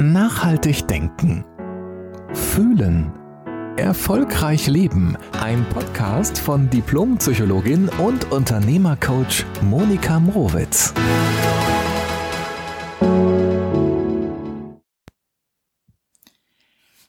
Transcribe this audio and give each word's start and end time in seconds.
Nachhaltig 0.00 0.88
denken. 0.88 1.44
Fühlen. 2.32 3.12
Erfolgreich 3.76 4.66
leben. 4.66 5.16
Ein 5.40 5.64
Podcast 5.68 6.36
von 6.36 6.68
Diplompsychologin 6.68 7.88
und 8.00 8.32
Unternehmercoach 8.32 9.44
Monika 9.62 10.18
Mrowitz. 10.18 10.92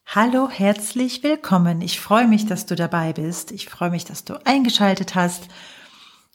Hallo, 0.06 0.50
herzlich 0.52 1.24
willkommen. 1.24 1.82
Ich 1.82 2.00
freue 2.00 2.28
mich, 2.28 2.46
dass 2.46 2.68
du 2.68 2.76
dabei 2.76 3.14
bist. 3.14 3.52
Ich 3.52 3.68
freue 3.68 3.90
mich, 3.90 4.06
dass 4.06 4.26
du 4.26 4.36
eingeschaltet 4.46 5.16
hast. 5.16 5.48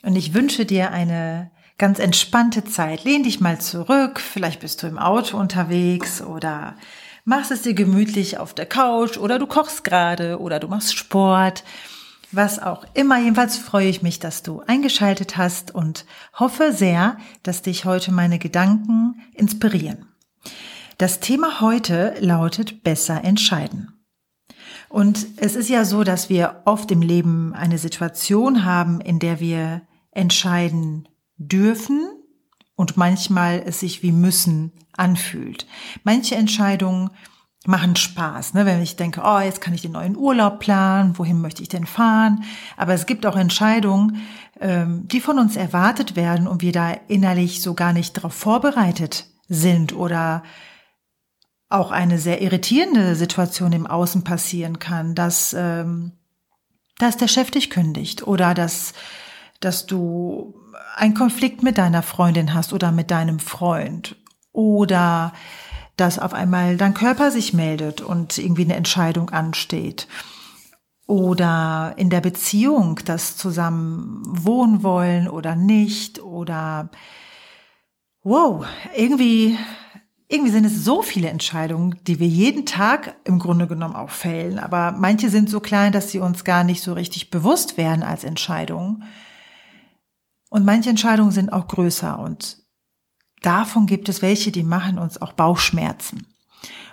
Und 0.02 0.16
ich 0.16 0.34
wünsche 0.34 0.66
dir 0.66 0.90
eine 0.90 1.52
ganz 1.80 1.98
entspannte 1.98 2.62
Zeit. 2.62 3.04
Lehn 3.04 3.22
dich 3.22 3.40
mal 3.40 3.58
zurück, 3.58 4.20
vielleicht 4.20 4.60
bist 4.60 4.82
du 4.82 4.86
im 4.86 4.98
Auto 4.98 5.38
unterwegs 5.38 6.20
oder 6.20 6.76
machst 7.24 7.50
es 7.50 7.62
dir 7.62 7.72
gemütlich 7.72 8.36
auf 8.38 8.52
der 8.52 8.66
Couch 8.66 9.16
oder 9.16 9.38
du 9.38 9.46
kochst 9.46 9.82
gerade 9.82 10.38
oder 10.38 10.60
du 10.60 10.68
machst 10.68 10.94
Sport. 10.94 11.64
Was 12.32 12.62
auch 12.62 12.84
immer. 12.92 13.18
Jedenfalls 13.18 13.56
freue 13.56 13.88
ich 13.88 14.02
mich, 14.02 14.20
dass 14.20 14.42
du 14.42 14.60
eingeschaltet 14.66 15.38
hast 15.38 15.74
und 15.74 16.04
hoffe 16.38 16.72
sehr, 16.72 17.16
dass 17.42 17.62
dich 17.62 17.86
heute 17.86 18.12
meine 18.12 18.38
Gedanken 18.38 19.22
inspirieren. 19.34 20.06
Das 20.98 21.18
Thema 21.18 21.62
heute 21.62 22.14
lautet 22.20 22.84
besser 22.84 23.24
entscheiden. 23.24 24.04
Und 24.90 25.26
es 25.38 25.56
ist 25.56 25.70
ja 25.70 25.86
so, 25.86 26.04
dass 26.04 26.28
wir 26.28 26.62
oft 26.66 26.90
im 26.90 27.00
Leben 27.00 27.54
eine 27.54 27.78
Situation 27.78 28.66
haben, 28.66 29.00
in 29.00 29.18
der 29.18 29.40
wir 29.40 29.82
entscheiden 30.12 31.08
dürfen 31.40 32.06
und 32.76 32.96
manchmal 32.96 33.62
es 33.66 33.80
sich 33.80 34.02
wie 34.02 34.12
müssen 34.12 34.72
anfühlt. 34.96 35.66
Manche 36.04 36.36
Entscheidungen 36.36 37.10
machen 37.66 37.96
Spaß, 37.96 38.54
ne? 38.54 38.64
wenn 38.64 38.80
ich 38.80 38.96
denke, 38.96 39.22
oh, 39.24 39.38
jetzt 39.38 39.60
kann 39.60 39.74
ich 39.74 39.82
den 39.82 39.92
neuen 39.92 40.16
Urlaub 40.16 40.60
planen, 40.60 41.18
wohin 41.18 41.40
möchte 41.40 41.62
ich 41.62 41.68
denn 41.68 41.86
fahren? 41.86 42.44
Aber 42.76 42.94
es 42.94 43.06
gibt 43.06 43.26
auch 43.26 43.36
Entscheidungen, 43.36 44.22
ähm, 44.60 45.06
die 45.08 45.20
von 45.20 45.38
uns 45.38 45.56
erwartet 45.56 46.16
werden 46.16 46.46
und 46.46 46.62
wir 46.62 46.72
da 46.72 46.92
innerlich 47.08 47.60
so 47.60 47.74
gar 47.74 47.92
nicht 47.92 48.16
darauf 48.16 48.32
vorbereitet 48.32 49.26
sind 49.48 49.94
oder 49.94 50.42
auch 51.68 51.90
eine 51.90 52.18
sehr 52.18 52.40
irritierende 52.42 53.14
Situation 53.14 53.72
im 53.72 53.86
Außen 53.86 54.24
passieren 54.24 54.78
kann, 54.78 55.14
dass, 55.14 55.54
ähm, 55.56 56.12
dass 56.98 57.16
der 57.16 57.28
Chef 57.28 57.50
dich 57.50 57.70
kündigt 57.70 58.26
oder 58.26 58.54
dass, 58.54 58.92
dass 59.60 59.86
du 59.86 60.59
einen 61.00 61.14
Konflikt 61.14 61.62
mit 61.62 61.78
deiner 61.78 62.02
Freundin 62.02 62.52
hast 62.54 62.72
oder 62.72 62.92
mit 62.92 63.10
deinem 63.10 63.38
Freund 63.38 64.16
oder 64.52 65.32
dass 65.96 66.18
auf 66.18 66.34
einmal 66.34 66.76
dein 66.76 66.94
Körper 66.94 67.30
sich 67.30 67.52
meldet 67.52 68.00
und 68.00 68.38
irgendwie 68.38 68.64
eine 68.64 68.76
Entscheidung 68.76 69.30
ansteht 69.30 70.08
oder 71.06 71.94
in 71.96 72.10
der 72.10 72.20
Beziehung 72.20 73.00
das 73.04 73.36
zusammen 73.36 74.22
wohnen 74.26 74.82
wollen 74.82 75.28
oder 75.28 75.56
nicht 75.56 76.22
oder 76.22 76.90
wow, 78.22 78.66
irgendwie 78.94 79.58
irgendwie 80.28 80.52
sind 80.52 80.64
es 80.64 80.84
so 80.84 81.02
viele 81.02 81.28
Entscheidungen, 81.28 81.96
die 82.06 82.20
wir 82.20 82.28
jeden 82.28 82.64
Tag 82.64 83.16
im 83.24 83.40
Grunde 83.40 83.66
genommen 83.66 83.96
auch 83.96 84.10
fällen, 84.10 84.60
aber 84.60 84.92
manche 84.92 85.28
sind 85.28 85.50
so 85.50 85.58
klein, 85.58 85.92
dass 85.92 86.10
sie 86.10 86.20
uns 86.20 86.44
gar 86.44 86.62
nicht 86.62 86.82
so 86.82 86.92
richtig 86.92 87.30
bewusst 87.30 87.76
werden 87.76 88.04
als 88.04 88.22
Entscheidungen. 88.22 89.02
Und 90.50 90.66
manche 90.66 90.90
Entscheidungen 90.90 91.30
sind 91.30 91.52
auch 91.52 91.68
größer 91.68 92.18
und 92.18 92.58
davon 93.40 93.86
gibt 93.86 94.08
es 94.10 94.20
welche, 94.20 94.52
die 94.52 94.64
machen 94.64 94.98
uns 94.98 95.22
auch 95.22 95.32
Bauchschmerzen 95.32 96.26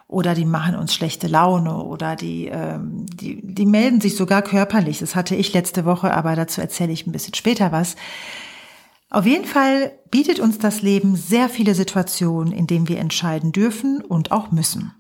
oder 0.08 0.36
die 0.36 0.46
machen 0.46 0.76
uns 0.76 0.94
schlechte 0.94 1.28
Laune 1.28 1.84
oder 1.84 2.16
die, 2.16 2.46
ähm, 2.46 3.06
die, 3.08 3.42
die 3.44 3.66
melden 3.66 4.00
sich 4.00 4.16
sogar 4.16 4.42
körperlich. 4.42 5.00
Das 5.00 5.16
hatte 5.16 5.36
ich 5.36 5.54
letzte 5.54 5.84
Woche, 5.84 6.14
aber 6.14 6.36
dazu 6.36 6.62
erzähle 6.62 6.94
ich 6.94 7.06
ein 7.06 7.12
bisschen 7.12 7.34
später 7.34 7.72
was. 7.72 7.96
Auf 9.10 9.26
jeden 9.26 9.46
Fall 9.46 9.92
bietet 10.12 10.40
uns 10.40 10.60
das 10.60 10.82
Leben 10.82 11.16
sehr 11.16 11.50
viele 11.50 11.76
Situationen, 11.76 12.54
in 12.54 12.68
denen 12.68 12.88
wir 12.88 13.00
entscheiden 13.00 13.52
dürfen 13.52 14.02
und 14.02 14.32
auch 14.32 14.52
müssen. 14.52 14.94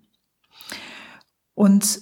Und 1.53 2.01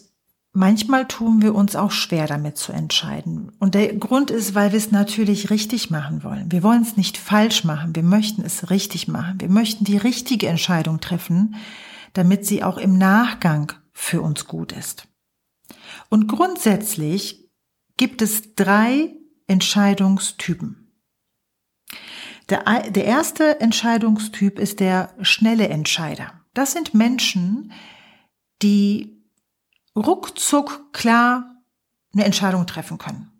Manchmal 0.57 1.05
tun 1.05 1.41
wir 1.41 1.53
uns 1.53 1.75
auch 1.75 1.91
schwer 1.91 2.27
damit 2.27 2.57
zu 2.57 2.71
entscheiden. 2.71 3.51
Und 3.59 3.75
der 3.75 3.93
Grund 3.93 4.31
ist, 4.31 4.55
weil 4.55 4.71
wir 4.71 4.77
es 4.77 4.89
natürlich 4.89 5.49
richtig 5.49 5.91
machen 5.91 6.23
wollen. 6.23 6.49
Wir 6.49 6.63
wollen 6.63 6.81
es 6.81 6.95
nicht 6.95 7.17
falsch 7.17 7.66
machen. 7.66 7.93
Wir 7.93 8.03
möchten 8.03 8.41
es 8.41 8.69
richtig 8.69 9.09
machen. 9.09 9.41
Wir 9.41 9.49
möchten 9.49 9.83
die 9.83 9.97
richtige 9.97 10.47
Entscheidung 10.47 11.01
treffen, 11.01 11.55
damit 12.13 12.45
sie 12.45 12.63
auch 12.63 12.77
im 12.77 12.97
Nachgang 12.97 13.73
für 13.91 14.21
uns 14.21 14.47
gut 14.47 14.71
ist. 14.71 15.09
Und 16.07 16.27
grundsätzlich 16.27 17.49
gibt 17.97 18.22
es 18.22 18.55
drei 18.55 19.13
Entscheidungstypen. 19.47 20.89
Der, 22.47 22.89
der 22.91 23.03
erste 23.03 23.59
Entscheidungstyp 23.59 24.57
ist 24.57 24.79
der 24.79 25.13
schnelle 25.22 25.67
Entscheider. 25.67 26.31
Das 26.53 26.72
sind 26.72 26.93
Menschen, 26.93 27.73
die 28.61 29.15
ruckzuck 29.95 30.94
klar 30.94 31.61
eine 32.13 32.25
Entscheidung 32.25 32.66
treffen 32.66 32.97
können. 32.97 33.31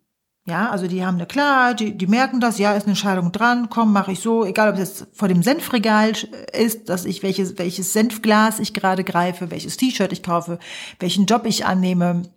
Ja, 0.48 0.70
also 0.70 0.86
die 0.86 1.04
haben 1.04 1.16
eine 1.16 1.26
klar, 1.26 1.74
die, 1.74 1.98
die 1.98 2.06
merken 2.06 2.40
das, 2.40 2.60
ja, 2.60 2.74
ist 2.74 2.84
eine 2.84 2.92
Entscheidung 2.92 3.32
dran, 3.32 3.68
komm, 3.72 3.92
mache 3.92 4.12
ich 4.12 4.20
so, 4.20 4.46
egal 4.46 4.70
ob 4.70 4.76
es 4.76 4.80
jetzt 4.80 5.18
vor 5.18 5.28
dem 5.28 5.42
Senfregal 5.42 6.14
ist, 6.54 6.88
dass 6.88 7.06
ich 7.06 7.24
welches, 7.24 7.58
welches 7.58 7.94
Senfglas 7.94 8.60
ich 8.60 8.76
gerade 8.76 9.04
greife, 9.04 9.50
welches 9.50 9.78
T-Shirt 9.78 10.12
ich 10.12 10.22
kaufe, 10.22 10.60
welchen 11.00 11.26
Job 11.26 11.48
ich 11.48 11.66
annehme, 11.66 12.30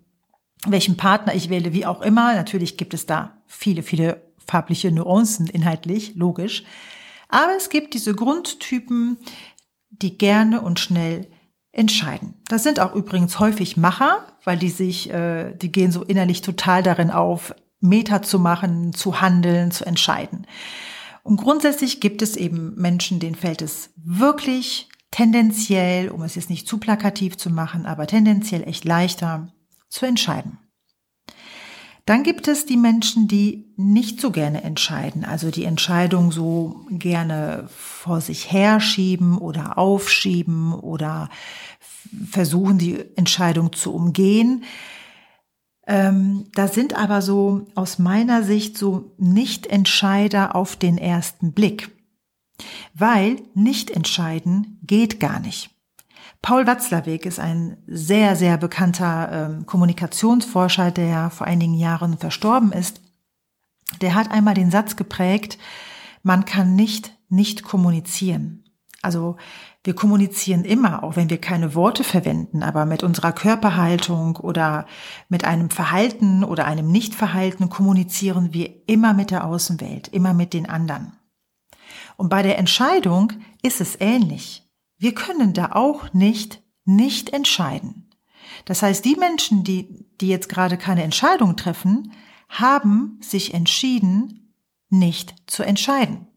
welchen 0.66 0.96
Partner 0.96 1.34
ich 1.34 1.50
wähle, 1.50 1.74
wie 1.74 1.84
auch 1.84 2.00
immer. 2.00 2.34
Natürlich 2.34 2.78
gibt 2.78 2.94
es 2.94 3.04
da 3.04 3.42
viele, 3.46 3.82
viele 3.82 4.22
farbliche 4.46 4.90
Nuancen 4.90 5.46
inhaltlich, 5.46 6.14
logisch. 6.14 6.64
Aber 7.28 7.52
es 7.58 7.68
gibt 7.68 7.92
diese 7.92 8.14
Grundtypen, 8.14 9.18
die 9.90 10.16
gerne 10.16 10.62
und 10.62 10.80
schnell 10.80 11.28
entscheiden. 11.78 12.34
Das 12.48 12.64
sind 12.64 12.80
auch 12.80 12.94
übrigens 12.94 13.38
häufig 13.38 13.76
Macher, 13.76 14.26
weil 14.44 14.58
die 14.58 14.68
sich, 14.68 15.10
äh, 15.10 15.54
die 15.54 15.70
gehen 15.70 15.92
so 15.92 16.02
innerlich 16.02 16.42
total 16.42 16.82
darin 16.82 17.10
auf, 17.10 17.54
Meta 17.80 18.22
zu 18.22 18.40
machen, 18.40 18.92
zu 18.92 19.20
handeln, 19.20 19.70
zu 19.70 19.86
entscheiden. 19.86 20.46
Und 21.22 21.36
grundsätzlich 21.36 22.00
gibt 22.00 22.22
es 22.22 22.36
eben 22.36 22.74
Menschen, 22.74 23.20
denen 23.20 23.36
fällt 23.36 23.62
es 23.62 23.90
wirklich 23.96 24.88
tendenziell, 25.12 26.08
um 26.08 26.22
es 26.22 26.34
jetzt 26.34 26.50
nicht 26.50 26.66
zu 26.66 26.78
plakativ 26.78 27.36
zu 27.36 27.50
machen, 27.50 27.86
aber 27.86 28.08
tendenziell 28.08 28.66
echt 28.66 28.84
leichter 28.84 29.52
zu 29.88 30.04
entscheiden. 30.04 30.58
Dann 32.08 32.22
gibt 32.22 32.48
es 32.48 32.64
die 32.64 32.78
Menschen, 32.78 33.28
die 33.28 33.66
nicht 33.76 34.18
so 34.18 34.30
gerne 34.30 34.64
entscheiden, 34.64 35.26
also 35.26 35.50
die 35.50 35.64
Entscheidung 35.64 36.32
so 36.32 36.86
gerne 36.90 37.68
vor 37.68 38.22
sich 38.22 38.50
herschieben 38.50 39.36
oder 39.36 39.76
aufschieben 39.76 40.72
oder 40.72 41.28
versuchen, 42.30 42.78
die 42.78 43.04
Entscheidung 43.16 43.72
zu 43.72 43.94
umgehen. 43.94 44.64
Ähm, 45.86 46.46
da 46.54 46.68
sind 46.68 46.94
aber 46.94 47.22
so 47.22 47.66
aus 47.74 47.98
meiner 47.98 48.42
Sicht 48.42 48.76
so 48.76 49.14
Nicht-Entscheider 49.18 50.54
auf 50.54 50.76
den 50.76 50.98
ersten 50.98 51.52
Blick, 51.52 51.90
weil 52.94 53.36
nicht 53.54 53.90
entscheiden 53.90 54.78
geht 54.82 55.20
gar 55.20 55.40
nicht. 55.40 55.70
Paul 56.42 56.66
Watzlawick 56.66 57.26
ist 57.26 57.40
ein 57.40 57.78
sehr, 57.86 58.36
sehr 58.36 58.58
bekannter 58.58 59.30
ähm, 59.32 59.66
Kommunikationsforscher, 59.66 60.90
der 60.90 61.30
vor 61.30 61.46
einigen 61.46 61.74
Jahren 61.74 62.18
verstorben 62.18 62.72
ist. 62.72 63.00
Der 64.00 64.14
hat 64.14 64.30
einmal 64.30 64.54
den 64.54 64.70
Satz 64.70 64.96
geprägt, 64.96 65.58
man 66.22 66.44
kann 66.44 66.76
nicht 66.76 67.18
nicht 67.28 67.62
kommunizieren. 67.62 68.64
Also 69.02 69.36
wir 69.88 69.94
kommunizieren 69.94 70.66
immer, 70.66 71.02
auch 71.02 71.16
wenn 71.16 71.30
wir 71.30 71.40
keine 71.40 71.74
Worte 71.74 72.04
verwenden, 72.04 72.62
aber 72.62 72.84
mit 72.84 73.02
unserer 73.02 73.32
Körperhaltung 73.32 74.36
oder 74.36 74.84
mit 75.30 75.46
einem 75.46 75.70
Verhalten 75.70 76.44
oder 76.44 76.66
einem 76.66 76.92
Nichtverhalten 76.92 77.70
kommunizieren 77.70 78.52
wir 78.52 78.68
immer 78.86 79.14
mit 79.14 79.30
der 79.30 79.46
Außenwelt, 79.46 80.08
immer 80.08 80.34
mit 80.34 80.52
den 80.52 80.68
anderen. 80.68 81.14
Und 82.18 82.28
bei 82.28 82.42
der 82.42 82.58
Entscheidung 82.58 83.32
ist 83.62 83.80
es 83.80 83.98
ähnlich. 83.98 84.68
Wir 84.98 85.14
können 85.14 85.54
da 85.54 85.70
auch 85.72 86.12
nicht 86.12 86.62
nicht 86.84 87.32
entscheiden. 87.32 88.10
Das 88.66 88.82
heißt, 88.82 89.02
die 89.06 89.16
Menschen, 89.16 89.64
die, 89.64 90.06
die 90.20 90.28
jetzt 90.28 90.50
gerade 90.50 90.76
keine 90.76 91.02
Entscheidung 91.02 91.56
treffen, 91.56 92.12
haben 92.50 93.18
sich 93.22 93.54
entschieden, 93.54 94.54
nicht 94.90 95.34
zu 95.46 95.62
entscheiden. 95.62 96.27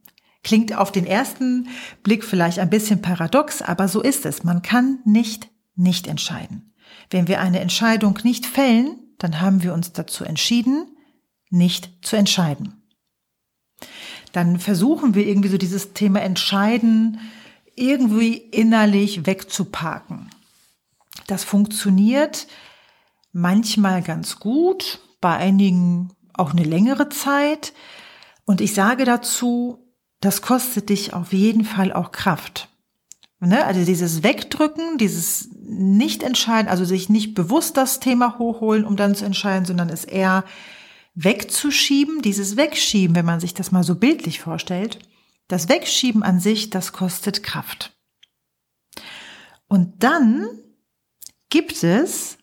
Klingt 0.43 0.75
auf 0.75 0.91
den 0.91 1.05
ersten 1.05 1.67
Blick 2.03 2.23
vielleicht 2.23 2.59
ein 2.59 2.69
bisschen 2.69 3.01
paradox, 3.01 3.61
aber 3.61 3.88
so 3.88 4.01
ist 4.01 4.25
es. 4.25 4.43
Man 4.43 4.61
kann 4.61 4.99
nicht 5.05 5.49
nicht 5.75 6.07
entscheiden. 6.07 6.73
Wenn 7.09 7.27
wir 7.27 7.41
eine 7.41 7.59
Entscheidung 7.59 8.19
nicht 8.23 8.45
fällen, 8.45 8.99
dann 9.17 9.41
haben 9.41 9.63
wir 9.63 9.73
uns 9.73 9.93
dazu 9.93 10.23
entschieden, 10.23 10.97
nicht 11.49 11.91
zu 12.01 12.15
entscheiden. 12.15 12.81
Dann 14.31 14.59
versuchen 14.59 15.13
wir 15.15 15.27
irgendwie 15.27 15.49
so 15.49 15.57
dieses 15.57 15.93
Thema 15.93 16.21
Entscheiden 16.21 17.19
irgendwie 17.75 18.35
innerlich 18.37 19.25
wegzuparken. 19.25 20.29
Das 21.27 21.44
funktioniert 21.44 22.47
manchmal 23.33 24.01
ganz 24.01 24.39
gut, 24.39 24.99
bei 25.19 25.35
einigen 25.35 26.11
auch 26.33 26.51
eine 26.51 26.63
längere 26.63 27.09
Zeit. 27.09 27.73
Und 28.45 28.61
ich 28.61 28.73
sage 28.73 29.05
dazu, 29.05 29.81
das 30.21 30.41
kostet 30.41 30.89
dich 30.89 31.13
auf 31.13 31.33
jeden 31.33 31.65
Fall 31.65 31.91
auch 31.91 32.12
Kraft. 32.12 32.69
Ne? 33.39 33.65
Also 33.65 33.83
dieses 33.83 34.23
Wegdrücken, 34.23 34.97
dieses 34.97 35.50
Nicht-Entscheiden, 35.63 36.69
also 36.69 36.85
sich 36.85 37.09
nicht 37.09 37.33
bewusst 37.33 37.75
das 37.75 38.00
Thema 38.00 38.38
hochholen, 38.38 38.85
um 38.85 38.95
dann 38.95 39.15
zu 39.15 39.25
entscheiden, 39.25 39.65
sondern 39.65 39.89
es 39.89 40.06
eher 40.06 40.45
wegzuschieben, 41.15 42.21
dieses 42.21 42.56
Wegschieben, 42.56 43.15
wenn 43.15 43.25
man 43.25 43.39
sich 43.39 43.53
das 43.53 43.71
mal 43.71 43.83
so 43.83 43.95
bildlich 43.95 44.39
vorstellt, 44.39 45.00
das 45.47 45.68
Wegschieben 45.68 46.23
an 46.23 46.39
sich, 46.39 46.69
das 46.69 46.94
kostet 46.94 47.44
Kraft. 47.44 47.91
Und 49.68 50.03
dann 50.03 50.47
gibt 51.50 51.83
es 51.83 52.38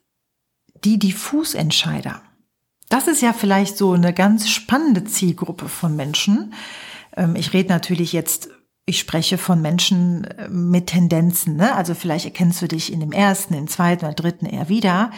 die 0.84 0.98
Diffusentscheider. 0.98 2.22
Das 2.88 3.06
ist 3.06 3.22
ja 3.22 3.32
vielleicht 3.32 3.76
so 3.76 3.92
eine 3.92 4.12
ganz 4.12 4.48
spannende 4.48 5.04
Zielgruppe 5.04 5.68
von 5.68 5.94
Menschen. 5.94 6.54
Ähm, 7.16 7.36
ich 7.36 7.52
rede 7.52 7.68
natürlich 7.68 8.12
jetzt, 8.12 8.48
ich 8.86 8.98
spreche 8.98 9.38
von 9.38 9.60
Menschen 9.60 10.24
äh, 10.24 10.48
mit 10.48 10.88
Tendenzen. 10.88 11.56
Ne? 11.56 11.74
Also 11.74 11.94
vielleicht 11.94 12.24
erkennst 12.24 12.62
du 12.62 12.68
dich 12.68 12.92
in 12.92 13.00
dem 13.00 13.12
ersten, 13.12 13.54
im 13.54 13.68
zweiten 13.68 14.04
oder 14.04 14.14
dritten 14.14 14.46
eher 14.46 14.68
wieder. 14.68 15.10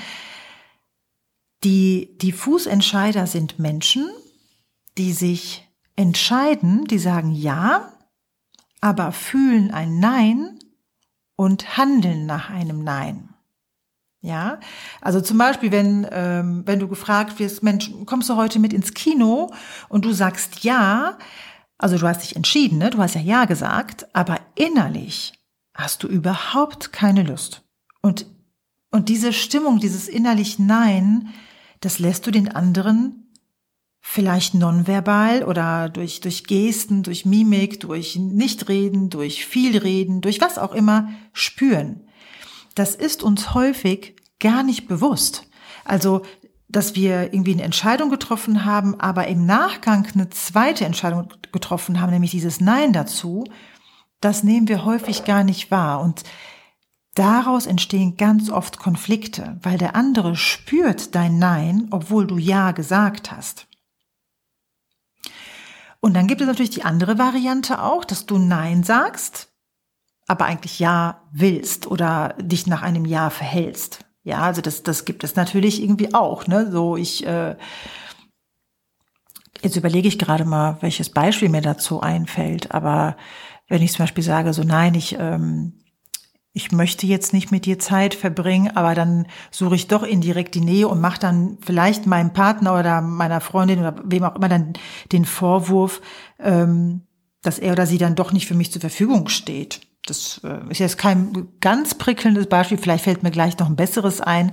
Die 1.63 2.17
Diffusentscheider 2.19 3.27
sind 3.27 3.59
Menschen, 3.59 4.09
die 4.97 5.13
sich 5.13 5.69
entscheiden, 5.97 6.87
die 6.87 6.99
sagen 6.99 7.33
Ja, 7.33 7.93
aber 8.81 9.13
fühlen 9.13 9.71
ein 9.71 9.99
Nein 9.99 10.59
und 11.37 11.77
handeln 11.77 12.27
nach 12.27 12.51
einem 12.51 12.83
Nein. 12.83 13.31
Ja, 14.23 14.61
also 15.01 15.23
zum 15.23 15.39
Beispiel, 15.39 15.73
wenn, 15.73 16.07
ähm, 16.11 16.63
wenn 16.67 16.79
du 16.79 16.89
gefragt 16.89 17.39
wirst, 17.39 17.63
Mensch, 17.63 17.91
kommst 18.05 18.29
du 18.29 18.37
heute 18.37 18.59
mit 18.59 18.75
ins 18.75 18.93
Kino 18.93 19.51
und 19.89 20.05
du 20.05 20.13
sagst 20.13 20.63
ja, 20.63 21.17
also 21.81 21.99
du 21.99 22.07
hast 22.07 22.23
dich 22.23 22.37
entschieden, 22.37 22.79
ne? 22.79 22.91
du 22.91 22.99
hast 22.99 23.15
ja 23.15 23.21
ja 23.21 23.45
gesagt, 23.45 24.07
aber 24.15 24.39
innerlich 24.55 25.33
hast 25.75 26.03
du 26.03 26.09
überhaupt 26.09 26.93
keine 26.93 27.23
Lust. 27.23 27.63
Und, 28.03 28.27
und 28.91 29.09
diese 29.09 29.33
Stimmung, 29.33 29.79
dieses 29.81 30.09
innerlich 30.09 30.59
Nein, 30.59 31.29
das 31.81 31.99
lässt 31.99 32.27
du 32.27 32.31
den 32.31 32.49
anderen 32.49 33.33
vielleicht 34.01 34.55
nonverbal 34.55 35.45
oder 35.45 35.89
durch, 35.89 36.21
durch 36.21 36.45
Gesten, 36.45 37.03
durch 37.03 37.27
Mimik, 37.27 37.81
durch 37.81 38.17
Nichtreden, 38.17 39.11
durch 39.11 39.45
Vielreden, 39.45 40.21
durch 40.21 40.41
was 40.41 40.59
auch 40.59 40.73
immer 40.73 41.11
spüren 41.33 42.03
das 42.75 42.95
ist 42.95 43.23
uns 43.23 43.55
häufig 43.55 44.17
gar 44.39 44.63
nicht 44.63 44.89
bewusst. 44.89 45.47
Also, 45.85 46.23
dass 46.71 46.95
wir 46.95 47.33
irgendwie 47.33 47.53
eine 47.53 47.63
Entscheidung 47.63 48.11
getroffen 48.11 48.65
haben, 48.65 48.99
aber 49.01 49.27
im 49.27 49.45
Nachgang 49.45 50.07
eine 50.15 50.31
zweite 50.31 50.85
Entscheidung 50.85 51.29
getroffen 51.53 52.01
haben, 52.01 52.11
nämlich 52.11 52.31
dieses 52.31 52.61
Nein 52.61 52.93
dazu, 52.93 53.45
das 54.21 54.45
nehmen 54.45 54.69
wir 54.69 54.85
häufig 54.85 55.25
gar 55.25 55.43
nicht 55.45 55.71
wahr. 55.71 56.01
Und 56.01 56.23
daraus 57.15 57.67
entstehen 57.67 58.17
ganz 58.17 58.51
oft 58.51 58.79
Konflikte, 58.79 59.59
weil 59.63 59.79
der 59.79 59.97
andere 59.97 60.37
spürt 60.37 61.15
dein 61.15 61.39
Nein, 61.39 61.89
obwohl 61.91 62.27
du 62.27 62.39
Ja 62.39 62.71
gesagt 62.73 63.33
hast. 63.33 63.67
Und 66.01 66.15
dann 66.15 66.27
gibt 66.27 66.41
es 66.41 66.47
natürlich 66.47 66.71
die 66.71 66.85
andere 66.85 67.19
Variante 67.19 67.83
auch, 67.83 68.05
dass 68.05 68.27
du 68.27 68.39
Nein 68.39 68.85
sagst, 68.85 69.53
aber 70.27 70.45
eigentlich 70.45 70.79
Ja 70.79 71.23
willst 71.33 71.87
oder 71.87 72.35
dich 72.41 72.67
nach 72.67 72.83
einem 72.83 73.05
Ja 73.05 73.31
verhältst. 73.31 74.07
Ja, 74.23 74.41
also 74.41 74.61
das, 74.61 74.83
das 74.83 75.05
gibt 75.05 75.25
es 75.25 75.35
natürlich 75.37 75.83
irgendwie 75.83 76.13
auch. 76.15 76.47
Ne? 76.47 76.71
So 76.71 76.97
ich 76.97 77.27
äh, 77.27 77.57
jetzt 79.63 79.77
überlege 79.77 80.09
ich 80.09 80.19
gerade 80.19 80.45
mal, 80.45 80.77
welches 80.81 81.11
Beispiel 81.11 81.49
mir 81.49 81.63
dazu 81.63 82.01
einfällt. 82.01 82.73
Aber 82.73 83.17
wenn 83.69 83.83
ich 83.83 83.93
zum 83.93 84.05
Beispiel 84.05 84.25
sage, 84.25 84.53
so 84.53 84.63
nein, 84.63 84.95
ich 84.95 85.17
ähm, 85.19 85.75
ich 86.53 86.73
möchte 86.73 87.07
jetzt 87.07 87.33
nicht 87.33 87.53
mit 87.53 87.65
dir 87.65 87.79
Zeit 87.79 88.15
verbringen, 88.15 88.77
aber 88.77 88.95
dann 88.95 89.27
suche 89.53 89.77
ich 89.77 89.87
doch 89.87 90.03
indirekt 90.03 90.57
die 90.57 90.61
Nähe 90.61 90.89
und 90.89 91.01
mache 91.01 91.21
dann 91.21 91.59
vielleicht 91.61 92.07
meinem 92.07 92.33
Partner 92.33 92.77
oder 92.79 93.01
meiner 93.01 93.41
Freundin 93.41 93.79
oder 93.79 93.95
wem 94.05 94.25
auch 94.25 94.35
immer 94.35 94.49
dann 94.49 94.73
den 95.13 95.25
Vorwurf, 95.25 96.01
ähm, 96.41 97.03
dass 97.43 97.61
er 97.61 97.73
oder 97.73 97.87
sie 97.87 97.99
dann 97.99 98.17
doch 98.17 98.33
nicht 98.33 98.49
für 98.49 98.55
mich 98.55 98.73
zur 98.73 98.81
Verfügung 98.81 99.29
steht 99.29 99.81
das 100.07 100.41
äh, 100.45 100.71
ist 100.71 100.79
jetzt 100.79 100.99
kein 100.99 101.49
ganz 101.61 101.95
prickelndes 101.95 102.49
Beispiel, 102.49 102.79
vielleicht 102.79 103.05
fällt 103.05 103.23
mir 103.23 103.31
gleich 103.31 103.59
noch 103.59 103.69
ein 103.69 103.77
besseres 103.77 104.21
ein. 104.21 104.53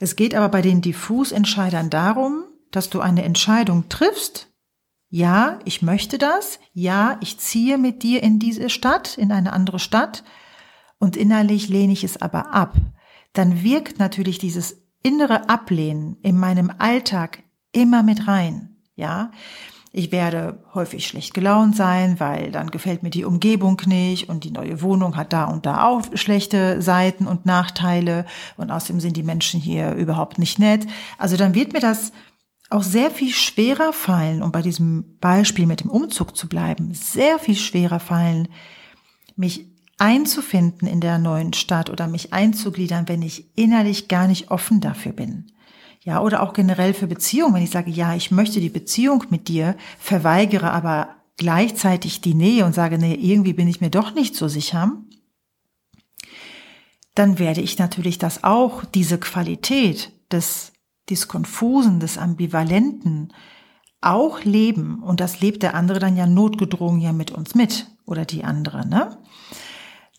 Es 0.00 0.16
geht 0.16 0.34
aber 0.34 0.48
bei 0.48 0.62
den 0.62 0.80
Diffusentscheidern 0.80 1.90
darum, 1.90 2.44
dass 2.70 2.90
du 2.90 3.00
eine 3.00 3.22
Entscheidung 3.24 3.88
triffst. 3.88 4.48
Ja, 5.08 5.60
ich 5.64 5.80
möchte 5.80 6.18
das. 6.18 6.58
Ja, 6.72 7.18
ich 7.20 7.38
ziehe 7.38 7.78
mit 7.78 8.02
dir 8.02 8.22
in 8.22 8.40
diese 8.40 8.68
Stadt, 8.68 9.16
in 9.16 9.30
eine 9.30 9.52
andere 9.52 9.78
Stadt. 9.78 10.24
Und 10.98 11.16
innerlich 11.16 11.68
lehne 11.68 11.92
ich 11.92 12.02
es 12.02 12.20
aber 12.20 12.52
ab. 12.52 12.74
Dann 13.32 13.62
wirkt 13.62 13.98
natürlich 13.98 14.38
dieses 14.38 14.82
innere 15.02 15.48
Ablehnen 15.48 16.16
in 16.22 16.36
meinem 16.36 16.72
Alltag 16.78 17.44
immer 17.70 18.02
mit 18.02 18.26
rein. 18.26 18.76
Ja, 18.96 19.30
ich 19.96 20.10
werde 20.10 20.58
häufig 20.74 21.06
schlecht 21.06 21.34
gelaunt 21.34 21.76
sein, 21.76 22.18
weil 22.18 22.50
dann 22.50 22.72
gefällt 22.72 23.04
mir 23.04 23.10
die 23.10 23.24
Umgebung 23.24 23.80
nicht 23.86 24.28
und 24.28 24.42
die 24.42 24.50
neue 24.50 24.82
Wohnung 24.82 25.16
hat 25.16 25.32
da 25.32 25.44
und 25.44 25.66
da 25.66 25.86
auch 25.86 26.02
schlechte 26.14 26.82
Seiten 26.82 27.28
und 27.28 27.46
Nachteile 27.46 28.26
und 28.56 28.72
außerdem 28.72 28.98
sind 28.98 29.16
die 29.16 29.22
Menschen 29.22 29.60
hier 29.60 29.92
überhaupt 29.92 30.40
nicht 30.40 30.58
nett. 30.58 30.84
Also 31.16 31.36
dann 31.36 31.54
wird 31.54 31.74
mir 31.74 31.78
das 31.78 32.10
auch 32.70 32.82
sehr 32.82 33.12
viel 33.12 33.32
schwerer 33.32 33.92
fallen, 33.92 34.42
um 34.42 34.50
bei 34.50 34.62
diesem 34.62 35.16
Beispiel 35.20 35.66
mit 35.66 35.82
dem 35.82 35.90
Umzug 35.90 36.36
zu 36.36 36.48
bleiben, 36.48 36.92
sehr 36.92 37.38
viel 37.38 37.54
schwerer 37.54 38.00
fallen, 38.00 38.48
mich 39.36 39.68
einzufinden 39.98 40.88
in 40.88 41.00
der 41.00 41.18
neuen 41.18 41.52
Stadt 41.52 41.88
oder 41.88 42.08
mich 42.08 42.32
einzugliedern, 42.32 43.06
wenn 43.06 43.22
ich 43.22 43.56
innerlich 43.56 44.08
gar 44.08 44.26
nicht 44.26 44.50
offen 44.50 44.80
dafür 44.80 45.12
bin. 45.12 45.52
Ja, 46.04 46.20
oder 46.20 46.42
auch 46.42 46.52
generell 46.52 46.92
für 46.92 47.06
Beziehungen, 47.06 47.54
wenn 47.54 47.62
ich 47.62 47.70
sage, 47.70 47.90
ja, 47.90 48.14
ich 48.14 48.30
möchte 48.30 48.60
die 48.60 48.68
Beziehung 48.68 49.24
mit 49.30 49.48
dir, 49.48 49.74
verweigere 49.98 50.70
aber 50.70 51.16
gleichzeitig 51.38 52.20
die 52.20 52.34
Nähe 52.34 52.66
und 52.66 52.74
sage, 52.74 52.98
nee, 52.98 53.14
irgendwie 53.14 53.54
bin 53.54 53.68
ich 53.68 53.80
mir 53.80 53.90
doch 53.90 54.14
nicht 54.14 54.36
so 54.36 54.46
sicher, 54.46 54.92
dann 57.14 57.38
werde 57.38 57.62
ich 57.62 57.78
natürlich 57.78 58.18
das 58.18 58.44
auch, 58.44 58.84
diese 58.84 59.18
Qualität 59.18 60.12
des, 60.30 60.72
des 61.08 61.26
Konfusen, 61.26 62.00
des 62.00 62.18
Ambivalenten 62.18 63.32
auch 64.02 64.44
leben. 64.44 65.02
Und 65.02 65.20
das 65.20 65.40
lebt 65.40 65.62
der 65.62 65.74
andere 65.74 66.00
dann 66.00 66.16
ja 66.16 66.26
notgedrungen 66.26 67.00
ja 67.00 67.12
mit 67.12 67.30
uns 67.30 67.54
mit 67.54 67.86
oder 68.04 68.26
die 68.26 68.44
andere, 68.44 68.86
ne? 68.86 69.16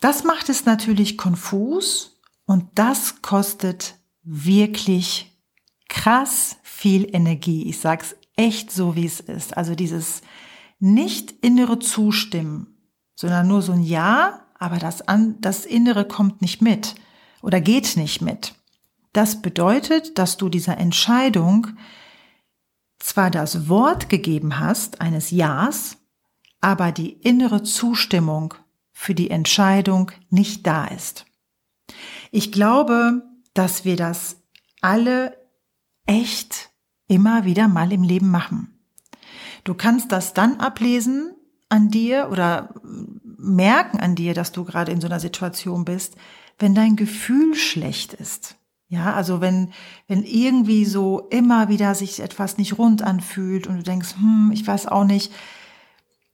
Das 0.02 0.24
macht 0.24 0.50
es 0.50 0.66
natürlich 0.66 1.18
konfus 1.18 2.20
und 2.46 2.66
das 2.76 3.22
kostet 3.22 3.96
wirklich 4.24 5.35
krass 5.96 6.58
viel 6.62 7.08
Energie. 7.16 7.70
Ich 7.70 7.80
sag's 7.80 8.18
echt 8.36 8.70
so, 8.70 8.98
wie 8.98 9.06
es 9.06 9.22
ist. 9.22 9.56
Also 9.56 9.76
dieses 9.76 10.22
nicht 10.78 11.32
innere 11.42 11.80
Zustimmen, 11.80 12.68
sondern 13.16 13.48
nur 13.48 13.62
so 13.62 13.72
ein 13.72 13.82
Ja, 13.82 14.46
aber 14.60 14.78
das, 14.78 15.08
an, 15.08 15.38
das 15.40 15.66
Innere 15.66 16.06
kommt 16.06 16.42
nicht 16.42 16.62
mit 16.62 16.96
oder 17.42 17.62
geht 17.62 17.96
nicht 17.96 18.22
mit. 18.22 18.56
Das 19.14 19.42
bedeutet, 19.42 20.18
dass 20.18 20.36
du 20.36 20.50
dieser 20.50 20.78
Entscheidung 20.78 21.68
zwar 23.00 23.32
das 23.32 23.70
Wort 23.70 24.10
gegeben 24.10 24.60
hast 24.60 25.00
eines 25.00 25.32
Ja's, 25.32 25.98
aber 26.60 26.92
die 26.92 27.14
innere 27.14 27.64
Zustimmung 27.64 28.54
für 28.92 29.16
die 29.16 29.32
Entscheidung 29.32 30.12
nicht 30.30 30.68
da 30.68 30.88
ist. 30.88 31.26
Ich 32.32 32.52
glaube, 32.52 33.24
dass 33.54 33.86
wir 33.86 33.96
das 33.96 34.42
alle 34.82 35.45
echt 36.06 36.72
immer 37.08 37.46
wieder 37.46 37.68
mal 37.68 37.92
im 37.92 38.04
Leben 38.04 38.30
machen. 38.30 38.80
Du 39.64 39.74
kannst 39.74 40.12
das 40.12 40.34
dann 40.34 40.60
ablesen 40.60 41.34
an 41.70 41.90
dir 41.90 42.30
oder 42.32 42.74
merken 43.38 44.00
an 44.00 44.16
dir, 44.16 44.34
dass 44.34 44.52
du 44.52 44.64
gerade 44.64 44.92
in 44.92 45.02
so 45.02 45.08
einer 45.08 45.20
Situation 45.20 45.86
bist, 45.86 46.16
wenn 46.60 46.76
dein 46.76 46.96
Gefühl 46.96 47.56
schlecht 47.56 48.14
ist. 48.14 48.56
Ja, 48.88 49.14
also 49.14 49.42
wenn, 49.42 49.72
wenn 50.08 50.24
irgendwie 50.24 50.86
so 50.86 51.28
immer 51.32 51.70
wieder 51.70 51.96
sich 51.96 52.20
etwas 52.20 52.58
nicht 52.58 52.78
rund 52.78 53.02
anfühlt 53.02 53.66
und 53.66 53.78
du 53.78 53.84
denkst, 53.84 54.16
hm, 54.18 54.52
ich 54.54 54.66
weiß 54.66 54.88
auch 54.88 55.06
nicht, 55.06 55.32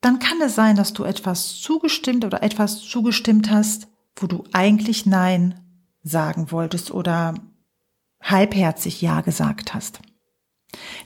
dann 0.02 0.18
kann 0.18 0.40
es 0.42 0.54
sein, 0.54 0.76
dass 0.76 0.92
du 0.92 1.04
etwas 1.04 1.56
zugestimmt 1.56 2.24
oder 2.24 2.42
etwas 2.42 2.80
zugestimmt 2.80 3.50
hast, 3.50 3.88
wo 4.16 4.26
du 4.26 4.44
eigentlich 4.52 5.06
Nein 5.06 5.60
sagen 6.02 6.50
wolltest 6.50 6.90
oder 6.90 7.34
halbherzig 8.22 9.02
Ja 9.02 9.20
gesagt 9.20 9.74
hast. 9.74 10.00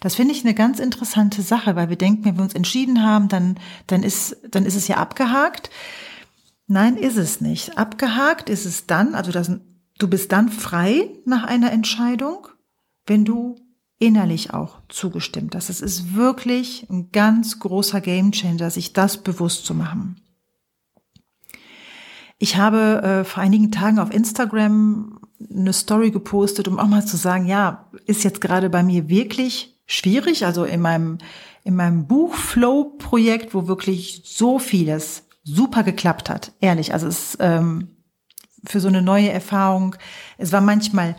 Das 0.00 0.14
finde 0.14 0.32
ich 0.32 0.44
eine 0.44 0.54
ganz 0.54 0.78
interessante 0.78 1.42
Sache, 1.42 1.74
weil 1.74 1.88
wir 1.88 1.96
denken, 1.96 2.24
wenn 2.24 2.36
wir 2.36 2.42
uns 2.42 2.54
entschieden 2.54 3.02
haben, 3.02 3.28
dann, 3.28 3.58
dann 3.86 4.02
ist, 4.02 4.36
dann 4.50 4.64
ist 4.64 4.76
es 4.76 4.88
ja 4.88 4.96
abgehakt. 4.96 5.70
Nein, 6.68 6.96
ist 6.96 7.16
es 7.16 7.40
nicht. 7.40 7.76
Abgehakt 7.78 8.48
ist 8.48 8.64
es 8.64 8.86
dann, 8.86 9.14
also 9.14 9.32
das, 9.32 9.50
du 9.98 10.08
bist 10.08 10.32
dann 10.32 10.50
frei 10.50 11.10
nach 11.24 11.44
einer 11.44 11.72
Entscheidung, 11.72 12.48
wenn 13.06 13.24
du 13.24 13.56
innerlich 13.98 14.52
auch 14.52 14.80
zugestimmt 14.88 15.54
hast. 15.54 15.70
Es 15.70 15.80
ist 15.80 16.14
wirklich 16.14 16.86
ein 16.90 17.10
ganz 17.12 17.58
großer 17.58 18.00
Gamechanger, 18.00 18.70
sich 18.70 18.92
das 18.92 19.22
bewusst 19.22 19.64
zu 19.64 19.74
machen. 19.74 20.20
Ich 22.38 22.56
habe 22.56 23.02
äh, 23.02 23.24
vor 23.24 23.42
einigen 23.42 23.72
Tagen 23.72 23.98
auf 23.98 24.12
Instagram 24.12 25.18
eine 25.50 25.72
Story 25.72 26.10
gepostet, 26.10 26.68
um 26.68 26.78
auch 26.78 26.86
mal 26.86 27.04
zu 27.04 27.16
sagen, 27.16 27.46
ja, 27.46 27.90
ist 28.06 28.24
jetzt 28.24 28.40
gerade 28.40 28.70
bei 28.70 28.82
mir 28.82 29.08
wirklich 29.08 29.78
schwierig. 29.86 30.46
Also 30.46 30.64
in 30.64 30.80
meinem, 30.80 31.18
in 31.64 31.76
meinem 31.76 32.06
Buchflow-Projekt, 32.06 33.54
wo 33.54 33.68
wirklich 33.68 34.22
so 34.24 34.58
vieles 34.58 35.24
super 35.44 35.82
geklappt 35.82 36.30
hat. 36.30 36.52
Ehrlich, 36.60 36.92
also 36.92 37.06
es 37.06 37.36
ähm, 37.40 37.96
für 38.64 38.80
so 38.80 38.88
eine 38.88 39.02
neue 39.02 39.30
Erfahrung. 39.30 39.96
Es 40.38 40.52
war 40.52 40.60
manchmal 40.60 41.16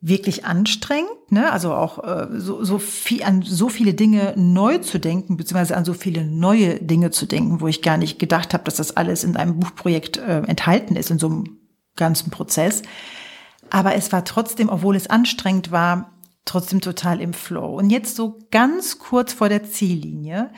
wirklich 0.00 0.44
anstrengend, 0.44 1.30
ne? 1.30 1.52
Also 1.52 1.72
auch 1.74 2.02
äh, 2.02 2.26
so, 2.32 2.64
so 2.64 2.78
viel 2.78 3.22
an 3.22 3.42
so 3.42 3.68
viele 3.68 3.94
Dinge 3.94 4.34
neu 4.36 4.78
zu 4.78 4.98
denken, 4.98 5.36
beziehungsweise 5.36 5.76
an 5.76 5.84
so 5.84 5.94
viele 5.94 6.24
neue 6.24 6.80
Dinge 6.80 7.12
zu 7.12 7.24
denken, 7.24 7.60
wo 7.60 7.68
ich 7.68 7.82
gar 7.82 7.98
nicht 7.98 8.18
gedacht 8.18 8.52
habe, 8.52 8.64
dass 8.64 8.76
das 8.76 8.96
alles 8.96 9.22
in 9.22 9.36
einem 9.36 9.60
Buchprojekt 9.60 10.16
äh, 10.16 10.40
enthalten 10.40 10.96
ist 10.96 11.10
in 11.10 11.20
so 11.20 11.28
einem 11.28 11.58
ganzen 11.94 12.30
Prozess. 12.30 12.82
Aber 13.74 13.94
es 13.94 14.12
war 14.12 14.26
trotzdem, 14.26 14.68
obwohl 14.68 14.96
es 14.96 15.06
anstrengend 15.06 15.70
war, 15.70 16.12
trotzdem 16.44 16.82
total 16.82 17.22
im 17.22 17.32
Flow. 17.32 17.74
Und 17.78 17.88
jetzt 17.88 18.16
so 18.16 18.38
ganz 18.50 18.98
kurz 18.98 19.32
vor 19.32 19.48
der 19.48 19.64
Ziellinie 19.64 20.50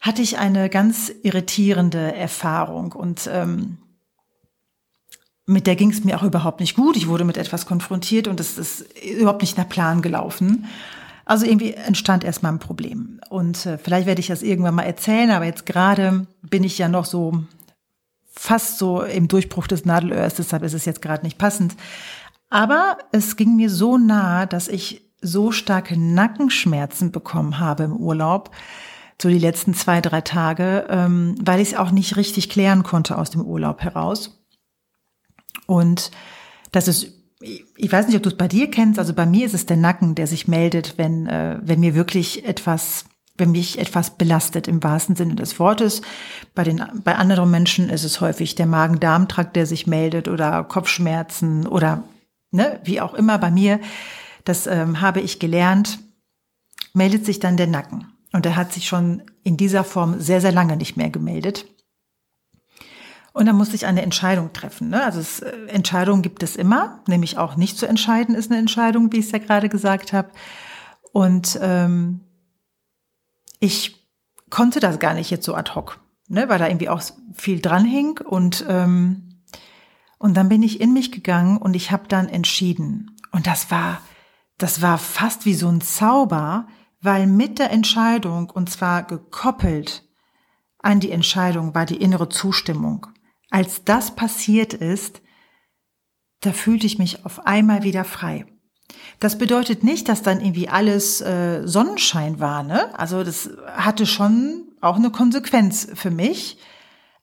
hatte 0.00 0.22
ich 0.22 0.38
eine 0.38 0.70
ganz 0.70 1.12
irritierende 1.22 2.14
Erfahrung 2.16 2.92
und 2.92 3.28
ähm, 3.30 3.76
mit 5.44 5.66
der 5.66 5.76
ging 5.76 5.90
es 5.90 6.02
mir 6.02 6.16
auch 6.16 6.22
überhaupt 6.22 6.60
nicht 6.60 6.76
gut. 6.76 6.96
Ich 6.96 7.08
wurde 7.08 7.24
mit 7.24 7.36
etwas 7.36 7.66
konfrontiert 7.66 8.26
und 8.26 8.40
es 8.40 8.56
ist 8.56 8.86
überhaupt 9.02 9.42
nicht 9.42 9.58
nach 9.58 9.68
Plan 9.68 10.00
gelaufen. 10.00 10.64
Also 11.26 11.44
irgendwie 11.44 11.74
entstand 11.74 12.24
erstmal 12.24 12.52
ein 12.52 12.58
Problem. 12.58 13.20
Und 13.28 13.66
äh, 13.66 13.76
vielleicht 13.76 14.06
werde 14.06 14.20
ich 14.20 14.28
das 14.28 14.42
irgendwann 14.42 14.76
mal 14.76 14.84
erzählen, 14.84 15.30
aber 15.30 15.44
jetzt 15.44 15.66
gerade 15.66 16.26
bin 16.40 16.64
ich 16.64 16.78
ja 16.78 16.88
noch 16.88 17.04
so 17.04 17.44
fast 18.32 18.78
so 18.78 19.02
im 19.02 19.28
Durchbruch 19.28 19.66
des 19.66 19.84
Nadelöhrs, 19.84 20.34
deshalb 20.34 20.62
ist 20.62 20.74
es 20.74 20.84
jetzt 20.84 21.02
gerade 21.02 21.24
nicht 21.24 21.38
passend. 21.38 21.76
Aber 22.50 22.98
es 23.12 23.36
ging 23.36 23.56
mir 23.56 23.70
so 23.70 23.98
nah, 23.98 24.46
dass 24.46 24.68
ich 24.68 25.10
so 25.20 25.52
starke 25.52 25.96
Nackenschmerzen 25.96 27.12
bekommen 27.12 27.58
habe 27.58 27.84
im 27.84 27.96
Urlaub, 27.96 28.50
so 29.20 29.28
die 29.28 29.38
letzten 29.38 29.72
zwei, 29.72 30.00
drei 30.00 30.20
Tage, 30.20 30.86
ähm, 30.88 31.36
weil 31.40 31.60
ich 31.60 31.68
es 31.68 31.78
auch 31.78 31.92
nicht 31.92 32.16
richtig 32.16 32.50
klären 32.50 32.82
konnte 32.82 33.16
aus 33.16 33.30
dem 33.30 33.42
Urlaub 33.42 33.80
heraus. 33.80 34.44
Und 35.66 36.10
das 36.72 36.88
ist, 36.88 37.12
ich 37.40 37.92
weiß 37.92 38.06
nicht, 38.06 38.16
ob 38.16 38.22
du 38.22 38.30
es 38.30 38.36
bei 38.36 38.48
dir 38.48 38.70
kennst, 38.70 38.98
also 38.98 39.14
bei 39.14 39.26
mir 39.26 39.46
ist 39.46 39.54
es 39.54 39.66
der 39.66 39.76
Nacken, 39.76 40.14
der 40.14 40.26
sich 40.26 40.48
meldet, 40.48 40.98
wenn, 40.98 41.26
äh, 41.26 41.58
wenn 41.62 41.80
mir 41.80 41.94
wirklich 41.94 42.44
etwas, 42.44 43.04
wenn 43.42 43.50
mich 43.50 43.80
etwas 43.80 44.10
belastet 44.10 44.68
im 44.68 44.84
wahrsten 44.84 45.16
Sinne 45.16 45.34
des 45.34 45.58
Wortes. 45.58 46.00
Bei 46.54 46.62
den, 46.62 46.80
bei 47.02 47.16
anderen 47.16 47.50
Menschen 47.50 47.90
ist 47.90 48.04
es 48.04 48.20
häufig 48.20 48.54
der 48.54 48.66
Magen-Darm-Trakt, 48.66 49.56
der 49.56 49.66
sich 49.66 49.88
meldet 49.88 50.28
oder 50.28 50.62
Kopfschmerzen 50.62 51.66
oder, 51.66 52.04
ne, 52.52 52.78
wie 52.84 53.00
auch 53.00 53.14
immer 53.14 53.38
bei 53.38 53.50
mir. 53.50 53.80
Das 54.44 54.68
ähm, 54.68 55.00
habe 55.00 55.20
ich 55.20 55.40
gelernt, 55.40 55.98
meldet 56.94 57.26
sich 57.26 57.40
dann 57.40 57.56
der 57.56 57.66
Nacken. 57.66 58.06
Und 58.32 58.46
er 58.46 58.54
hat 58.54 58.72
sich 58.72 58.86
schon 58.86 59.22
in 59.42 59.56
dieser 59.56 59.82
Form 59.82 60.20
sehr, 60.20 60.40
sehr 60.40 60.52
lange 60.52 60.76
nicht 60.76 60.96
mehr 60.96 61.10
gemeldet. 61.10 61.66
Und 63.32 63.46
dann 63.46 63.56
musste 63.56 63.74
ich 63.74 63.86
eine 63.86 64.02
Entscheidung 64.02 64.52
treffen. 64.52 64.90
Ne? 64.90 65.02
Also 65.02 65.18
es, 65.18 65.40
äh, 65.40 65.50
Entscheidungen 65.66 66.22
gibt 66.22 66.44
es 66.44 66.54
immer, 66.54 67.00
nämlich 67.08 67.38
auch 67.38 67.56
nicht 67.56 67.76
zu 67.76 67.86
entscheiden 67.86 68.36
ist 68.36 68.52
eine 68.52 68.60
Entscheidung, 68.60 69.12
wie 69.12 69.18
ich 69.18 69.26
es 69.26 69.32
ja 69.32 69.38
gerade 69.38 69.68
gesagt 69.68 70.12
habe. 70.12 70.30
Und 71.12 71.58
ähm, 71.60 72.20
ich 73.62 74.10
konnte 74.50 74.80
das 74.80 74.98
gar 74.98 75.14
nicht 75.14 75.30
jetzt 75.30 75.46
so 75.46 75.54
ad 75.54 75.74
hoc, 75.74 76.00
ne? 76.26 76.48
weil 76.48 76.58
da 76.58 76.66
irgendwie 76.66 76.88
auch 76.88 77.00
viel 77.32 77.60
dran 77.60 77.84
hing. 77.84 78.18
Und, 78.18 78.66
ähm, 78.68 79.44
und 80.18 80.36
dann 80.36 80.48
bin 80.48 80.64
ich 80.64 80.80
in 80.80 80.92
mich 80.92 81.12
gegangen 81.12 81.58
und 81.58 81.74
ich 81.74 81.92
habe 81.92 82.08
dann 82.08 82.28
entschieden. 82.28 83.16
Und 83.30 83.46
das 83.46 83.70
war, 83.70 84.02
das 84.58 84.82
war 84.82 84.98
fast 84.98 85.46
wie 85.46 85.54
so 85.54 85.68
ein 85.68 85.80
Zauber, 85.80 86.66
weil 87.00 87.28
mit 87.28 87.60
der 87.60 87.70
Entscheidung, 87.70 88.50
und 88.50 88.68
zwar 88.68 89.04
gekoppelt 89.04 90.08
an 90.78 90.98
die 90.98 91.12
Entscheidung, 91.12 91.72
war 91.72 91.86
die 91.86 92.02
innere 92.02 92.28
Zustimmung. 92.28 93.06
Als 93.48 93.84
das 93.84 94.16
passiert 94.16 94.74
ist, 94.74 95.22
da 96.40 96.52
fühlte 96.52 96.86
ich 96.86 96.98
mich 96.98 97.24
auf 97.24 97.46
einmal 97.46 97.84
wieder 97.84 98.02
frei. 98.02 98.44
Das 99.20 99.38
bedeutet 99.38 99.84
nicht, 99.84 100.08
dass 100.08 100.22
dann 100.22 100.40
irgendwie 100.40 100.68
alles 100.68 101.20
äh, 101.20 101.62
Sonnenschein 101.64 102.40
war, 102.40 102.62
ne? 102.62 102.98
Also 102.98 103.22
das 103.22 103.50
hatte 103.74 104.06
schon 104.06 104.64
auch 104.80 104.96
eine 104.96 105.10
Konsequenz 105.10 105.88
für 105.94 106.10
mich, 106.10 106.58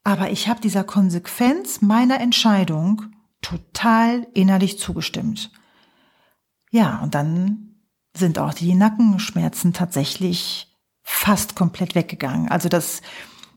aber 0.03 0.31
ich 0.31 0.47
habe 0.47 0.61
dieser 0.61 0.83
Konsequenz 0.83 1.81
meiner 1.81 2.19
Entscheidung 2.21 3.03
total 3.41 4.27
innerlich 4.33 4.79
zugestimmt. 4.79 5.51
Ja, 6.71 6.99
und 7.03 7.15
dann 7.15 7.75
sind 8.15 8.39
auch 8.39 8.53
die 8.53 8.73
Nackenschmerzen 8.73 9.73
tatsächlich 9.73 10.67
fast 11.03 11.55
komplett 11.55 11.95
weggegangen. 11.95 12.49
Also 12.49 12.69
das, 12.69 13.01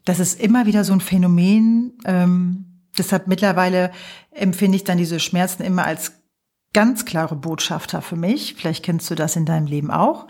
das 0.04 0.18
ist 0.18 0.40
immer 0.40 0.66
wieder 0.66 0.85
so 0.85 0.92
ein 0.92 1.00
Phänomen. 1.00 1.99
Ähm, 2.04 2.82
deshalb 2.97 3.26
mittlerweile 3.28 3.92
empfinde 4.30 4.76
ich 4.76 4.85
dann 4.85 4.99
diese 4.99 5.21
Schmerzen 5.21 5.62
immer 5.62 5.85
als 5.85 6.22
ganz 6.73 7.05
klare 7.05 7.37
Botschafter 7.37 8.02
für 8.02 8.17
mich. 8.17 8.55
Vielleicht 8.55 8.85
kennst 8.85 9.11
du 9.11 9.14
das 9.14 9.37
in 9.37 9.47
deinem 9.47 9.67
Leben 9.67 9.91
auch. 9.91 10.26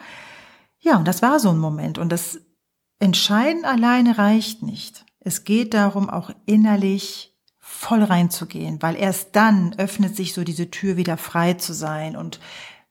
Ja, 0.79 0.97
und 0.97 1.07
das 1.07 1.23
war 1.23 1.39
so 1.39 1.51
ein 1.51 1.59
Moment. 1.59 1.99
Und 1.99 2.11
das 2.11 2.41
Entscheiden 2.99 3.65
alleine 3.65 4.19
reicht 4.19 4.63
nicht. 4.63 5.05
Es 5.21 5.45
geht 5.45 5.75
darum, 5.75 6.11
auch 6.11 6.31
innerlich 6.47 7.37
voll 7.59 8.03
reinzugehen, 8.03 8.83
weil 8.83 8.97
erst 8.97 9.35
dann 9.37 9.75
öffnet 9.79 10.17
sich 10.17 10.35
so 10.35 10.45
diese 10.45 10.71
Tür 10.71 10.97
wieder 10.97 11.17
frei 11.17 11.55
zu 11.55 11.73
sein 11.73 12.17
und 12.17 12.41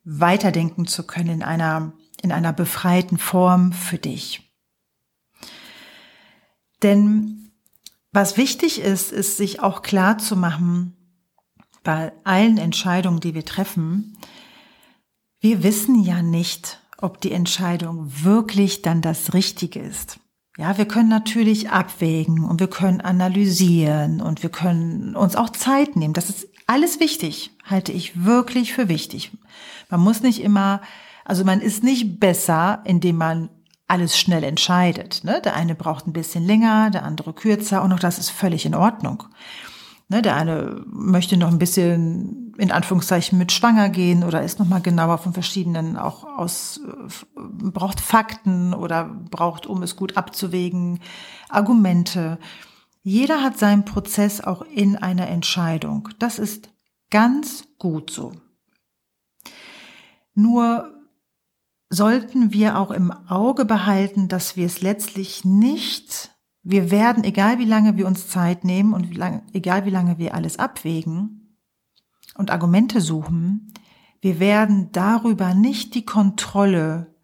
weiterdenken 0.03 0.87
zu 0.87 1.05
können 1.05 1.29
in 1.29 1.43
einer, 1.43 1.93
in 2.21 2.31
einer 2.31 2.53
befreiten 2.53 3.17
Form 3.17 3.73
für 3.73 3.97
dich. 3.97 4.51
Denn 6.83 7.51
was 8.11 8.37
wichtig 8.37 8.81
ist, 8.81 9.11
ist 9.11 9.37
sich 9.37 9.61
auch 9.61 9.81
klar 9.81 10.17
zu 10.17 10.35
machen, 10.35 10.97
bei 11.83 12.11
allen 12.23 12.57
Entscheidungen, 12.57 13.19
die 13.19 13.33
wir 13.33 13.45
treffen, 13.45 14.17
wir 15.39 15.63
wissen 15.63 16.03
ja 16.03 16.21
nicht, 16.21 16.79
ob 16.99 17.19
die 17.19 17.31
Entscheidung 17.31 18.11
wirklich 18.23 18.81
dann 18.81 19.01
das 19.01 19.33
Richtige 19.33 19.79
ist. 19.79 20.19
Ja, 20.57 20.77
wir 20.77 20.85
können 20.85 21.09
natürlich 21.09 21.69
abwägen 21.69 22.43
und 22.43 22.59
wir 22.59 22.67
können 22.67 23.01
analysieren 23.01 24.21
und 24.21 24.43
wir 24.43 24.51
können 24.51 25.15
uns 25.15 25.35
auch 25.35 25.49
Zeit 25.49 25.95
nehmen. 25.95 26.13
Das 26.13 26.29
ist 26.29 26.47
alles 26.67 26.99
wichtig, 26.99 27.51
halte 27.65 27.91
ich 27.91 28.25
wirklich 28.25 28.73
für 28.73 28.87
wichtig. 28.87 29.31
Man 29.89 30.01
muss 30.01 30.21
nicht 30.21 30.41
immer, 30.41 30.81
also 31.25 31.43
man 31.43 31.61
ist 31.61 31.83
nicht 31.83 32.19
besser, 32.19 32.81
indem 32.85 33.17
man 33.17 33.49
alles 33.87 34.17
schnell 34.17 34.43
entscheidet. 34.43 35.23
Ne? 35.23 35.41
Der 35.43 35.55
eine 35.55 35.75
braucht 35.75 36.07
ein 36.07 36.13
bisschen 36.13 36.45
länger, 36.45 36.91
der 36.91 37.03
andere 37.03 37.33
kürzer 37.33 37.83
und 37.83 37.91
auch 37.91 37.99
das 37.99 38.19
ist 38.19 38.29
völlig 38.29 38.65
in 38.65 38.75
Ordnung. 38.75 39.23
Ne? 40.11 40.21
Der 40.21 40.35
eine 40.35 40.83
möchte 40.87 41.37
noch 41.37 41.47
ein 41.47 41.57
bisschen 41.57 42.53
in 42.57 42.69
Anführungszeichen 42.69 43.37
mit 43.37 43.53
schwanger 43.53 43.87
gehen 43.87 44.25
oder 44.25 44.43
ist 44.43 44.59
noch 44.59 44.67
mal 44.67 44.81
genauer 44.81 45.19
von 45.19 45.31
verschiedenen 45.31 45.95
auch 45.95 46.25
aus 46.25 46.81
braucht 47.37 48.01
Fakten 48.01 48.73
oder 48.73 49.05
braucht, 49.05 49.65
um 49.65 49.81
es 49.83 49.95
gut 49.95 50.17
abzuwägen, 50.17 50.99
Argumente. 51.47 52.39
Jeder 53.03 53.41
hat 53.41 53.57
seinen 53.57 53.85
Prozess 53.85 54.41
auch 54.41 54.63
in 54.63 54.97
einer 54.97 55.29
Entscheidung. 55.29 56.09
Das 56.19 56.39
ist 56.39 56.69
ganz 57.09 57.63
gut 57.77 58.11
so. 58.11 58.33
Nur 60.33 60.93
sollten 61.89 62.51
wir 62.51 62.77
auch 62.77 62.91
im 62.91 63.11
Auge 63.29 63.63
behalten, 63.63 64.27
dass 64.27 64.57
wir 64.57 64.65
es 64.65 64.81
letztlich 64.81 65.45
nicht, 65.45 66.31
wir 66.63 66.91
werden, 66.91 67.23
egal 67.23 67.57
wie 67.59 67.65
lange 67.65 67.97
wir 67.97 68.07
uns 68.07 68.27
Zeit 68.27 68.63
nehmen 68.63 68.93
und 68.93 69.09
wie 69.09 69.15
lang, 69.15 69.41
egal 69.53 69.85
wie 69.85 69.89
lange 69.89 70.19
wir 70.19 70.35
alles 70.35 70.59
abwägen 70.59 71.57
und 72.35 72.51
Argumente 72.51 73.01
suchen, 73.01 73.73
wir 74.21 74.39
werden 74.39 74.91
darüber 74.91 75.55
nicht 75.55 75.95
die 75.95 76.05
Kontrolle 76.05 77.15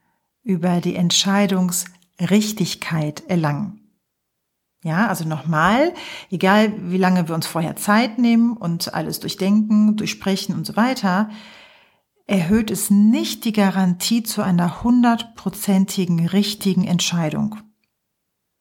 über 0.42 0.82
die 0.82 0.96
Entscheidungsrichtigkeit 0.96 3.24
erlangen. 3.28 3.84
Ja, 4.84 5.08
also 5.08 5.28
nochmal, 5.28 5.94
egal 6.32 6.74
wie 6.90 6.98
lange 6.98 7.28
wir 7.28 7.36
uns 7.36 7.46
vorher 7.46 7.76
Zeit 7.76 8.18
nehmen 8.20 8.56
und 8.56 8.94
alles 8.94 9.20
durchdenken, 9.20 9.98
durchsprechen 9.98 10.56
und 10.56 10.66
so 10.66 10.76
weiter, 10.76 11.30
erhöht 12.26 12.72
es 12.72 12.90
nicht 12.90 13.46
die 13.46 13.54
Garantie 13.54 14.24
zu 14.24 14.42
einer 14.42 14.84
hundertprozentigen 14.84 16.28
richtigen 16.28 16.86
Entscheidung. 16.86 17.58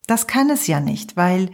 Das 0.07 0.27
kann 0.27 0.51
es 0.51 0.67
ja 0.67 0.81
nicht, 0.81 1.17
weil 1.17 1.51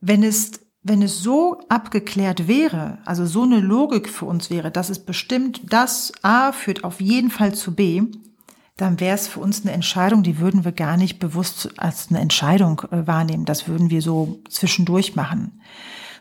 wenn 0.00 0.22
es, 0.22 0.60
wenn 0.82 1.02
es 1.02 1.20
so 1.20 1.60
abgeklärt 1.68 2.48
wäre, 2.48 2.98
also 3.04 3.26
so 3.26 3.42
eine 3.42 3.60
Logik 3.60 4.08
für 4.08 4.26
uns 4.26 4.50
wäre, 4.50 4.70
dass 4.70 4.90
es 4.90 5.04
bestimmt, 5.04 5.72
das 5.72 6.12
A 6.22 6.52
führt 6.52 6.84
auf 6.84 7.00
jeden 7.00 7.30
Fall 7.30 7.54
zu 7.54 7.74
B, 7.74 8.02
dann 8.80 8.98
wäre 8.98 9.14
es 9.14 9.28
für 9.28 9.40
uns 9.40 9.62
eine 9.62 9.72
Entscheidung, 9.72 10.22
die 10.22 10.38
würden 10.38 10.64
wir 10.64 10.72
gar 10.72 10.96
nicht 10.96 11.18
bewusst 11.18 11.78
als 11.78 12.08
eine 12.08 12.20
Entscheidung 12.20 12.80
äh, 12.90 13.06
wahrnehmen. 13.06 13.44
Das 13.44 13.68
würden 13.68 13.90
wir 13.90 14.00
so 14.00 14.40
zwischendurch 14.48 15.16
machen. 15.16 15.60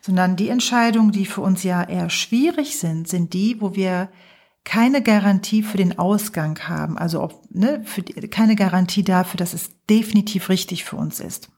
Sondern 0.01 0.35
die 0.35 0.49
Entscheidungen, 0.49 1.11
die 1.11 1.25
für 1.25 1.41
uns 1.41 1.63
ja 1.63 1.83
eher 1.83 2.09
schwierig 2.09 2.77
sind, 2.77 3.07
sind 3.07 3.33
die, 3.33 3.61
wo 3.61 3.75
wir 3.75 4.09
keine 4.69 5.01
Garantie 5.01 5.63
für 5.63 5.77
den 5.77 5.97
Ausgang 5.97 6.59
haben, 6.67 6.95
also 6.95 7.23
ob, 7.23 7.43
ne, 7.49 7.83
für 7.85 8.03
keine 8.03 8.55
Garantie 8.55 9.03
dafür, 9.03 9.39
dass 9.39 9.55
es 9.55 9.71
definitiv 9.89 10.47
richtig 10.47 10.83
für 10.83 10.95
uns 10.95 11.19
ist. 11.19 11.49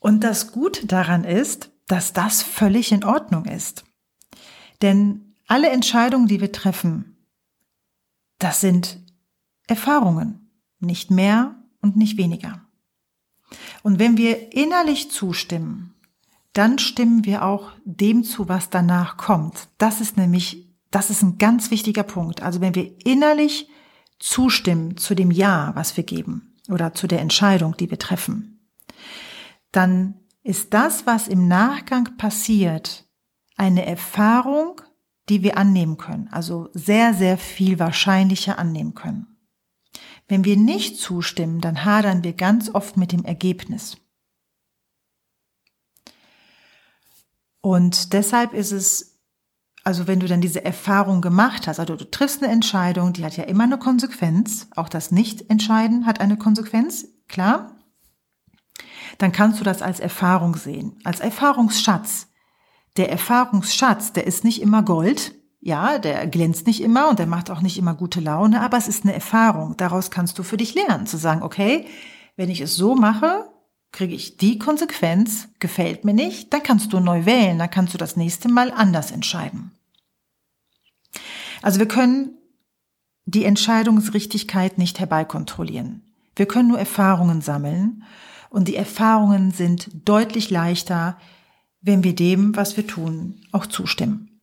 Und 0.00 0.24
das 0.24 0.50
Gute 0.50 0.88
daran 0.88 1.22
ist, 1.22 1.70
dass 1.86 2.12
das 2.12 2.42
völlig 2.42 2.90
in 2.90 3.04
Ordnung 3.04 3.44
ist. 3.44 3.84
Denn 4.82 5.36
alle 5.46 5.70
Entscheidungen, 5.70 6.26
die 6.26 6.40
wir 6.40 6.50
treffen, 6.50 7.16
das 8.40 8.60
sind 8.60 8.98
Erfahrungen, 9.68 10.50
nicht 10.80 11.12
mehr 11.12 11.54
und 11.80 11.96
nicht 11.96 12.16
weniger. 12.16 12.66
Und 13.84 14.00
wenn 14.00 14.16
wir 14.16 14.52
innerlich 14.52 15.12
zustimmen, 15.12 15.94
dann 16.52 16.78
stimmen 16.78 17.24
wir 17.24 17.44
auch 17.44 17.70
dem 17.84 18.24
zu, 18.24 18.48
was 18.48 18.70
danach 18.70 19.16
kommt. 19.16 19.68
Das 19.78 20.00
ist 20.00 20.16
nämlich, 20.16 20.74
das 20.90 21.10
ist 21.10 21.22
ein 21.22 21.38
ganz 21.38 21.70
wichtiger 21.70 22.02
Punkt. 22.02 22.42
Also 22.42 22.60
wenn 22.60 22.74
wir 22.74 22.94
innerlich 23.06 23.68
zustimmen 24.18 24.96
zu 24.96 25.14
dem 25.14 25.30
Ja, 25.30 25.72
was 25.74 25.96
wir 25.96 26.04
geben 26.04 26.56
oder 26.68 26.94
zu 26.94 27.06
der 27.06 27.20
Entscheidung, 27.20 27.76
die 27.76 27.90
wir 27.90 27.98
treffen, 27.98 28.68
dann 29.72 30.14
ist 30.42 30.72
das, 30.74 31.06
was 31.06 31.28
im 31.28 31.46
Nachgang 31.46 32.16
passiert, 32.16 33.06
eine 33.56 33.84
Erfahrung, 33.86 34.80
die 35.28 35.42
wir 35.42 35.58
annehmen 35.58 35.98
können, 35.98 36.28
also 36.30 36.70
sehr, 36.72 37.12
sehr 37.12 37.36
viel 37.36 37.78
wahrscheinlicher 37.78 38.58
annehmen 38.58 38.94
können. 38.94 39.36
Wenn 40.26 40.44
wir 40.44 40.56
nicht 40.56 40.98
zustimmen, 40.98 41.60
dann 41.60 41.84
hadern 41.84 42.24
wir 42.24 42.32
ganz 42.32 42.74
oft 42.74 42.96
mit 42.96 43.12
dem 43.12 43.24
Ergebnis. 43.24 43.98
Und 47.60 48.12
deshalb 48.12 48.54
ist 48.54 48.72
es, 48.72 49.18
also 49.84 50.06
wenn 50.06 50.20
du 50.20 50.26
dann 50.26 50.40
diese 50.40 50.64
Erfahrung 50.64 51.20
gemacht 51.20 51.66
hast, 51.66 51.80
also 51.80 51.96
du 51.96 52.10
triffst 52.10 52.42
eine 52.42 52.52
Entscheidung, 52.52 53.12
die 53.12 53.24
hat 53.24 53.36
ja 53.36 53.44
immer 53.44 53.64
eine 53.64 53.78
Konsequenz, 53.78 54.68
auch 54.76 54.88
das 54.88 55.10
Nicht-Entscheiden 55.10 56.06
hat 56.06 56.20
eine 56.20 56.36
Konsequenz, 56.36 57.06
klar, 57.28 57.76
dann 59.18 59.32
kannst 59.32 59.58
du 59.60 59.64
das 59.64 59.82
als 59.82 60.00
Erfahrung 60.00 60.54
sehen, 60.56 60.98
als 61.04 61.20
Erfahrungsschatz 61.20 62.28
der 62.98 63.10
Erfahrungsschatz, 63.10 64.12
der 64.12 64.26
ist 64.26 64.44
nicht 64.44 64.60
immer 64.60 64.82
Gold, 64.82 65.34
ja, 65.60 65.98
der 65.98 66.26
glänzt 66.26 66.66
nicht 66.66 66.82
immer 66.82 67.08
und 67.08 67.18
der 67.18 67.26
macht 67.26 67.50
auch 67.50 67.62
nicht 67.62 67.78
immer 67.78 67.94
gute 67.94 68.20
Laune, 68.20 68.60
aber 68.60 68.76
es 68.76 68.88
ist 68.88 69.04
eine 69.04 69.14
Erfahrung. 69.14 69.76
Daraus 69.76 70.10
kannst 70.10 70.38
du 70.38 70.42
für 70.42 70.56
dich 70.56 70.74
lernen, 70.74 71.06
zu 71.06 71.16
sagen, 71.16 71.42
okay, 71.42 71.86
wenn 72.36 72.50
ich 72.50 72.60
es 72.60 72.74
so 72.76 72.94
mache, 72.94 73.48
kriege 73.92 74.14
ich 74.14 74.36
die 74.36 74.58
Konsequenz, 74.58 75.48
gefällt 75.60 76.04
mir 76.04 76.14
nicht, 76.14 76.52
dann 76.52 76.62
kannst 76.62 76.92
du 76.92 77.00
neu 77.00 77.24
wählen, 77.24 77.58
dann 77.58 77.70
kannst 77.70 77.94
du 77.94 77.98
das 77.98 78.16
nächste 78.16 78.48
Mal 78.48 78.70
anders 78.70 79.10
entscheiden. 79.10 79.72
Also 81.62 81.78
wir 81.78 81.88
können 81.88 82.38
die 83.24 83.44
Entscheidungsrichtigkeit 83.44 84.78
nicht 84.78 84.98
herbeikontrollieren. 84.98 86.02
Wir 86.36 86.46
können 86.46 86.68
nur 86.68 86.78
Erfahrungen 86.78 87.40
sammeln 87.40 88.04
und 88.50 88.68
die 88.68 88.76
Erfahrungen 88.76 89.50
sind 89.50 89.90
deutlich 90.04 90.50
leichter, 90.50 91.18
wenn 91.80 92.04
wir 92.04 92.14
dem, 92.14 92.56
was 92.56 92.76
wir 92.76 92.86
tun, 92.86 93.40
auch 93.52 93.66
zustimmen. 93.66 94.40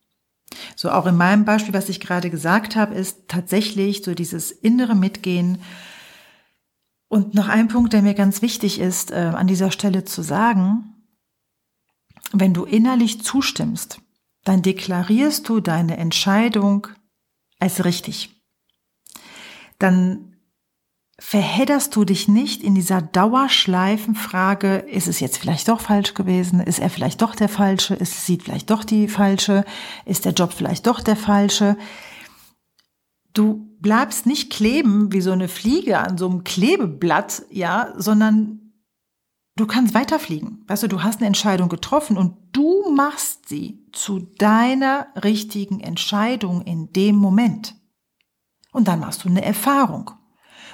So 0.76 0.90
auch 0.90 1.06
in 1.06 1.16
meinem 1.16 1.44
Beispiel, 1.44 1.74
was 1.74 1.88
ich 1.88 2.00
gerade 2.00 2.30
gesagt 2.30 2.76
habe, 2.76 2.94
ist 2.94 3.28
tatsächlich 3.28 4.04
so 4.04 4.14
dieses 4.14 4.50
innere 4.50 4.94
Mitgehen. 4.94 5.58
Und 7.08 7.34
noch 7.34 7.48
ein 7.48 7.68
Punkt, 7.68 7.92
der 7.92 8.02
mir 8.02 8.14
ganz 8.14 8.42
wichtig 8.42 8.80
ist, 8.80 9.12
äh, 9.12 9.32
an 9.34 9.46
dieser 9.46 9.70
Stelle 9.70 10.04
zu 10.04 10.22
sagen, 10.22 10.94
wenn 12.32 12.52
du 12.52 12.64
innerlich 12.64 13.22
zustimmst, 13.22 14.00
dann 14.44 14.62
deklarierst 14.62 15.48
du 15.48 15.60
deine 15.60 15.96
Entscheidung 15.96 16.88
als 17.58 17.84
richtig. 17.84 18.30
Dann 19.78 20.36
verhedderst 21.18 21.96
du 21.96 22.04
dich 22.04 22.28
nicht 22.28 22.62
in 22.62 22.74
dieser 22.74 23.00
Dauerschleifenfrage, 23.00 24.76
ist 24.76 25.08
es 25.08 25.20
jetzt 25.20 25.38
vielleicht 25.38 25.68
doch 25.68 25.80
falsch 25.80 26.14
gewesen, 26.14 26.60
ist 26.60 26.78
er 26.78 26.90
vielleicht 26.90 27.22
doch 27.22 27.34
der 27.34 27.48
Falsche, 27.48 27.94
ist 27.94 28.26
sie 28.26 28.38
vielleicht 28.38 28.70
doch 28.70 28.84
die 28.84 29.08
Falsche, 29.08 29.64
ist 30.04 30.24
der 30.24 30.32
Job 30.32 30.52
vielleicht 30.52 30.86
doch 30.86 31.00
der 31.00 31.16
Falsche. 31.16 31.78
Du 33.32 33.75
bleibst 33.86 34.26
nicht 34.26 34.50
kleben 34.50 35.12
wie 35.12 35.20
so 35.20 35.30
eine 35.30 35.46
Fliege 35.46 36.00
an 36.00 36.18
so 36.18 36.28
einem 36.28 36.42
Klebeblatt, 36.42 37.44
ja, 37.50 37.94
sondern 37.96 38.72
du 39.54 39.64
kannst 39.68 39.94
weiterfliegen. 39.94 40.64
Weißt 40.66 40.82
du, 40.82 40.88
du 40.88 41.04
hast 41.04 41.18
eine 41.18 41.28
Entscheidung 41.28 41.68
getroffen 41.68 42.16
und 42.16 42.36
du 42.50 42.90
machst 42.90 43.48
sie 43.48 43.86
zu 43.92 44.18
deiner 44.18 45.06
richtigen 45.22 45.78
Entscheidung 45.78 46.62
in 46.62 46.92
dem 46.94 47.14
Moment. 47.14 47.76
Und 48.72 48.88
dann 48.88 48.98
machst 48.98 49.24
du 49.24 49.28
eine 49.28 49.44
Erfahrung. 49.44 50.10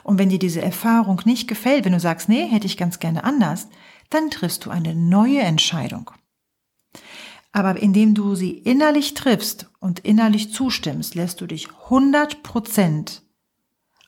Und 0.05 0.19
wenn 0.19 0.31
dir 0.31 0.39
diese 0.39 0.63
Erfahrung 0.63 1.21
nicht 1.27 1.49
gefällt, 1.49 1.85
wenn 1.85 1.93
du 1.93 2.01
sagst, 2.01 2.31
nee, 2.31 2.47
hätte 2.47 2.65
ich 2.67 2.79
ganz 2.79 2.99
gerne 2.99 3.25
anders, 3.25 3.69
dann 4.09 4.31
triffst 4.31 4.65
du 4.65 4.71
eine 4.71 4.95
neue 4.95 5.41
Entscheidung. 5.41 6.11
Aber 7.53 7.81
indem 7.81 8.15
du 8.15 8.35
sie 8.35 8.51
innerlich 8.51 9.15
triffst 9.15 9.71
und 9.79 10.01
innerlich 10.01 10.53
zustimmst, 10.53 11.15
lässt 11.15 11.41
du 11.41 11.47
dich 11.47 11.69
100 11.85 12.43
Prozent 12.43 13.23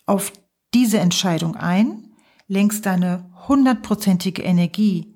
auf 0.07 0.33
diese 0.73 0.99
Entscheidung 0.99 1.55
ein, 1.57 2.11
lenkst 2.49 2.87
deine 2.87 3.31
hundertprozentige 3.49 4.43
Energie 4.43 5.15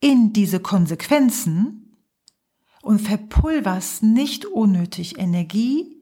in 0.00 0.32
diese 0.32 0.60
Konsequenzen 0.60 1.96
und 2.82 3.00
verpulverst 3.00 4.02
nicht 4.02 4.46
unnötig 4.46 5.18
Energie 5.18 5.96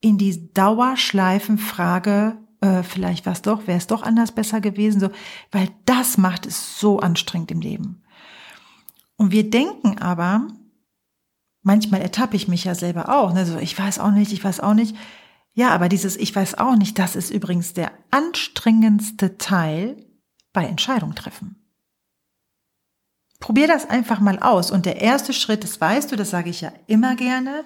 in 0.00 0.18
die 0.18 0.52
Dauerschleifenfrage 0.52 2.38
äh, 2.60 2.82
vielleicht 2.82 3.26
war 3.26 3.32
es 3.32 3.42
doch, 3.42 3.66
wäre 3.66 3.78
es 3.78 3.86
doch 3.86 4.02
anders 4.02 4.32
besser 4.32 4.60
gewesen, 4.60 5.00
so, 5.00 5.10
weil 5.52 5.68
das 5.84 6.18
macht 6.18 6.46
es 6.46 6.80
so 6.80 7.00
anstrengend 7.00 7.50
im 7.50 7.60
Leben. 7.60 8.02
Und 9.16 9.30
wir 9.32 9.48
denken 9.48 9.98
aber, 9.98 10.48
manchmal 11.66 12.00
ertappe 12.00 12.36
ich 12.36 12.46
mich 12.46 12.64
ja 12.64 12.76
selber 12.76 13.08
auch, 13.08 13.34
ne, 13.34 13.44
so, 13.44 13.58
ich 13.58 13.76
weiß 13.76 13.98
auch 13.98 14.12
nicht, 14.12 14.32
ich 14.32 14.42
weiß 14.42 14.60
auch 14.60 14.74
nicht. 14.74 14.96
Ja, 15.52 15.70
aber 15.70 15.88
dieses 15.88 16.16
Ich 16.16 16.34
weiß 16.34 16.58
auch 16.58 16.76
nicht, 16.76 16.98
das 16.98 17.16
ist 17.16 17.30
übrigens 17.30 17.72
der 17.74 17.90
anstrengendste 18.10 19.36
Teil 19.36 19.96
bei 20.52 20.64
Entscheidung 20.64 21.14
treffen. 21.14 21.56
Probier 23.40 23.66
das 23.66 23.88
einfach 23.90 24.20
mal 24.20 24.38
aus. 24.38 24.70
Und 24.70 24.86
der 24.86 25.00
erste 25.00 25.32
Schritt, 25.32 25.64
das 25.64 25.80
weißt 25.80 26.12
du, 26.12 26.16
das 26.16 26.30
sage 26.30 26.50
ich 26.50 26.60
ja 26.60 26.72
immer 26.86 27.16
gerne, 27.16 27.64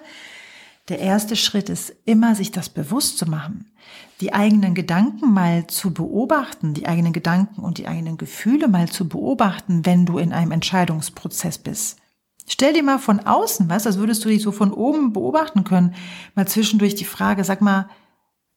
der 0.89 0.99
erste 0.99 1.35
Schritt 1.35 1.69
ist 1.69 1.93
immer, 2.05 2.33
sich 2.33 2.51
das 2.51 2.69
bewusst 2.69 3.19
zu 3.19 3.27
machen, 3.27 3.71
die 4.19 4.33
eigenen 4.33 4.73
Gedanken 4.73 5.31
mal 5.31 5.67
zu 5.67 5.93
beobachten, 5.93 6.73
die 6.73 6.87
eigenen 6.87 7.13
Gedanken 7.13 7.61
und 7.61 7.77
die 7.77 7.87
eigenen 7.87 8.17
Gefühle 8.17 8.67
mal 8.67 8.89
zu 8.89 9.07
beobachten, 9.07 9.85
wenn 9.85 10.07
du 10.07 10.17
in 10.17 10.33
einem 10.33 10.51
Entscheidungsprozess 10.51 11.59
bist. 11.59 12.00
Stell 12.47 12.73
dir 12.73 12.83
mal 12.83 12.99
von 12.99 13.19
außen, 13.19 13.69
was, 13.69 13.85
als 13.85 13.97
würdest 13.97 14.25
du 14.25 14.29
dich 14.29 14.41
so 14.41 14.51
von 14.51 14.73
oben 14.73 15.13
beobachten 15.13 15.63
können, 15.63 15.95
mal 16.35 16.47
zwischendurch 16.47 16.95
die 16.95 17.05
Frage, 17.05 17.43
sag 17.43 17.61
mal, 17.61 17.89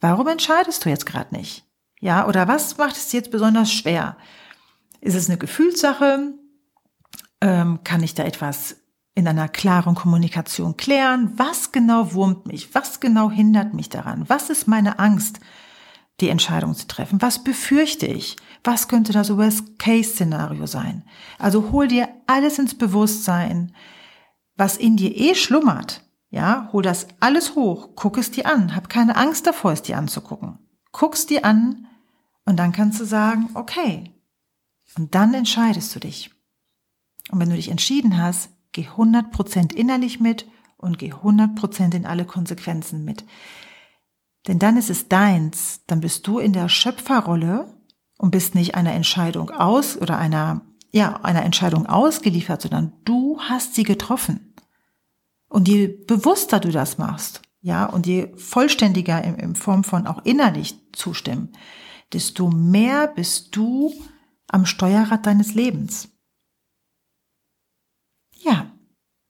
warum 0.01 0.27
entscheidest 0.29 0.85
du 0.85 0.89
jetzt 0.89 1.07
gerade 1.07 1.35
nicht? 1.35 1.65
Ja, 2.01 2.27
oder 2.27 2.49
was 2.49 2.77
macht 2.77 2.97
es 2.97 3.13
jetzt 3.13 3.31
besonders 3.31 3.73
schwer? 3.73 4.17
Ist 5.01 5.15
es 5.15 5.29
eine 5.29 5.39
Gefühlssache? 5.39 6.33
Ähm, 7.41 7.81
kann 7.85 8.03
ich 8.03 8.15
da 8.15 8.25
etwas 8.25 8.77
in 9.15 9.29
einer 9.29 9.49
klaren 9.49 9.95
Kommunikation 9.95 10.77
klären, 10.77 11.33
was 11.37 11.73
genau 11.73 12.15
wurmt 12.15 12.47
mich, 12.47 12.75
was 12.75 13.01
genau 13.01 13.31
hindert 13.31 13.75
mich 13.75 13.89
daran, 13.89 14.29
was 14.29 14.51
ist 14.51 14.67
meine 14.67 14.99
Angst, 14.99 15.41
die 16.21 16.29
Entscheidung 16.29 16.75
zu 16.75 16.87
treffen, 16.87 17.21
was 17.21 17.43
befürchte 17.43 18.07
ich, 18.07 18.37
was 18.63 18.89
könnte 18.89 19.13
das 19.13 19.37
Worst-Case-Szenario 19.37 20.67
sein. 20.67 21.05
Also 21.39 21.73
hol 21.73 21.89
dir 21.89 22.09
alles 22.27 22.59
ins 22.59 22.77
Bewusstsein, 22.77 23.75
was 24.57 24.77
in 24.77 24.97
dir 24.97 25.17
eh 25.17 25.35
schlummert. 25.35 26.03
Ja, 26.31 26.69
hol 26.73 26.83
das 26.83 27.09
alles 27.21 27.55
hoch, 27.55 27.91
guck 27.95 28.19
es 28.19 28.31
dir 28.31 28.47
an, 28.47 28.75
hab 28.75 28.89
keine 28.89 29.17
Angst 29.17 29.47
davor, 29.47 29.73
es 29.73 29.83
dir 29.83 29.99
anzugucken. 29.99 30.59
Guck's 30.93 31.27
dir 31.27 31.45
an 31.45 31.87
und 32.45 32.57
dann 32.59 32.73
kannst 32.73 33.01
du 33.01 33.05
sagen, 33.05 33.51
okay. 33.55 34.13
Und 34.97 35.15
dann 35.15 35.35
entscheidest 35.35 35.95
du 35.95 36.01
dich. 36.01 36.31
Und 37.31 37.41
wenn 37.41 37.51
du 37.51 37.57
dich 37.57 37.71
entschieden 37.71 38.19
hast, 38.21 38.51
Geh 38.75 38.89
100% 38.89 39.73
innerlich 39.73 40.19
mit 40.19 40.49
und 40.77 40.99
geh 40.99 41.13
100% 41.13 41.95
in 41.95 42.07
alle 42.07 42.25
Konsequenzen 42.25 43.05
mit. 43.05 43.25
Denn 44.47 44.59
dann 44.59 44.77
ist 44.77 44.91
es 44.91 45.09
deins, 45.09 45.83
dann 45.87 46.01
bist 46.01 46.27
du 46.27 46.39
in 46.39 46.53
der 46.53 46.69
Schöpferrolle 46.69 47.75
und 48.19 48.31
bist 48.31 48.55
nicht 48.55 48.75
einer 48.75 48.93
Entscheidung 48.93 49.51
aus 49.51 49.97
oder 49.97 50.19
einer, 50.19 50.63
ja, 50.93 51.21
einer 51.23 51.45
Entscheidung 51.45 51.87
ausgeliefert, 51.87 52.63
sondern 52.63 52.93
du 53.05 53.41
hast 53.41 53.75
sie 53.75 53.85
getroffen. 53.85 54.55
Und 55.49 55.69
je 55.69 55.87
bewusster 55.87 56.61
du 56.61 56.71
das 56.71 56.99
machst, 56.99 57.43
ja, 57.61 57.87
und 57.87 58.07
je 58.07 58.35
vollständiger 58.37 59.25
in, 59.25 59.37
in 59.37 59.55
Form 59.57 59.85
von 59.85 60.07
auch 60.07 60.25
innerlich 60.25 60.75
zustimmen, 60.93 61.53
desto 62.13 62.51
mehr 62.51 63.09
bist 63.09 63.57
du 63.57 63.93
am 64.49 64.67
Steuerrad 64.67 65.25
deines 65.27 65.55
Lebens. 65.55 66.09
Ja, 68.37 68.71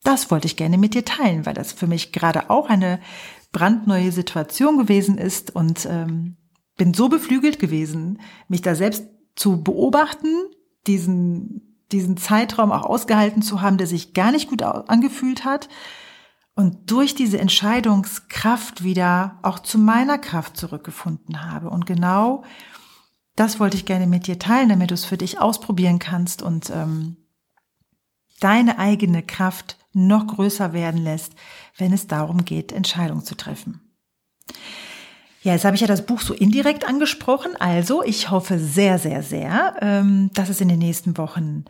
das 0.03 0.31
wollte 0.31 0.46
ich 0.46 0.57
gerne 0.57 0.77
mit 0.77 0.94
dir 0.94 1.05
teilen, 1.05 1.46
weil 1.46 1.55
das 1.55 1.72
für 1.72 1.87
mich 1.87 2.12
gerade 2.12 2.50
auch 2.50 2.68
eine 2.68 3.00
brandneue 3.55 4.12
Situation 4.12 4.77
gewesen 4.77 5.17
ist 5.17 5.55
und 5.55 5.87
ähm, 5.87 6.37
bin 6.77 6.93
so 6.93 7.09
beflügelt 7.09 7.59
gewesen, 7.59 8.21
mich 8.49 8.61
da 8.61 8.75
selbst 8.75 9.07
zu 9.37 9.62
beobachten, 9.62 10.29
diesen, 10.87 11.79
diesen 11.93 12.19
Zeitraum 12.19 12.73
auch 12.73 12.83
ausgehalten 12.83 13.40
zu 13.40 13.62
haben, 13.62 13.79
der 13.79 13.87
sich 13.87 14.12
gar 14.12 14.33
nicht 14.33 14.51
gut 14.51 14.62
angefühlt 14.62 15.45
hat 15.47 15.69
und 16.55 16.90
durch 16.90 17.14
diese 17.14 17.38
Entscheidungskraft 17.38 18.85
wieder 18.85 19.38
auch 19.43 19.61
zu 19.61 19.79
meiner 19.79 20.19
Kraft 20.19 20.57
zurückgefunden 20.57 21.49
habe. 21.49 21.71
Und 21.71 21.87
genau 21.87 22.45
das 23.37 23.61
wollte 23.61 23.77
ich 23.77 23.87
gerne 23.87 24.07
mit 24.07 24.27
dir 24.27 24.38
teilen, 24.38 24.69
damit 24.69 24.90
du 24.90 24.95
es 24.95 25.05
für 25.05 25.17
dich 25.17 25.40
ausprobieren 25.40 25.99
kannst 25.99 26.43
und 26.43 26.71
ähm, 26.71 27.17
deine 28.40 28.79
eigene 28.79 29.23
Kraft 29.23 29.79
noch 29.92 30.27
größer 30.27 30.73
werden 30.73 31.03
lässt, 31.03 31.33
wenn 31.77 31.92
es 31.92 32.07
darum 32.07 32.44
geht, 32.44 32.73
Entscheidungen 32.73 33.25
zu 33.25 33.37
treffen. 33.37 33.81
Ja, 35.42 35.53
jetzt 35.53 35.64
habe 35.64 35.77
ich 35.77 35.83
ja 35.83 35.87
das 35.87 36.07
Buch 36.07 36.20
so 36.20 36.33
indirekt 36.33 36.88
angesprochen. 36.88 37.55
Also 37.59 38.03
ich 38.03 38.31
hoffe 38.31 38.59
sehr, 38.59 38.99
sehr, 38.99 39.23
sehr, 39.23 39.77
ähm, 39.83 40.31
dass 40.33 40.49
es 40.49 40.61
in 40.61 40.68
den 40.68 40.79
nächsten 40.79 41.18
Wochen 41.18 41.66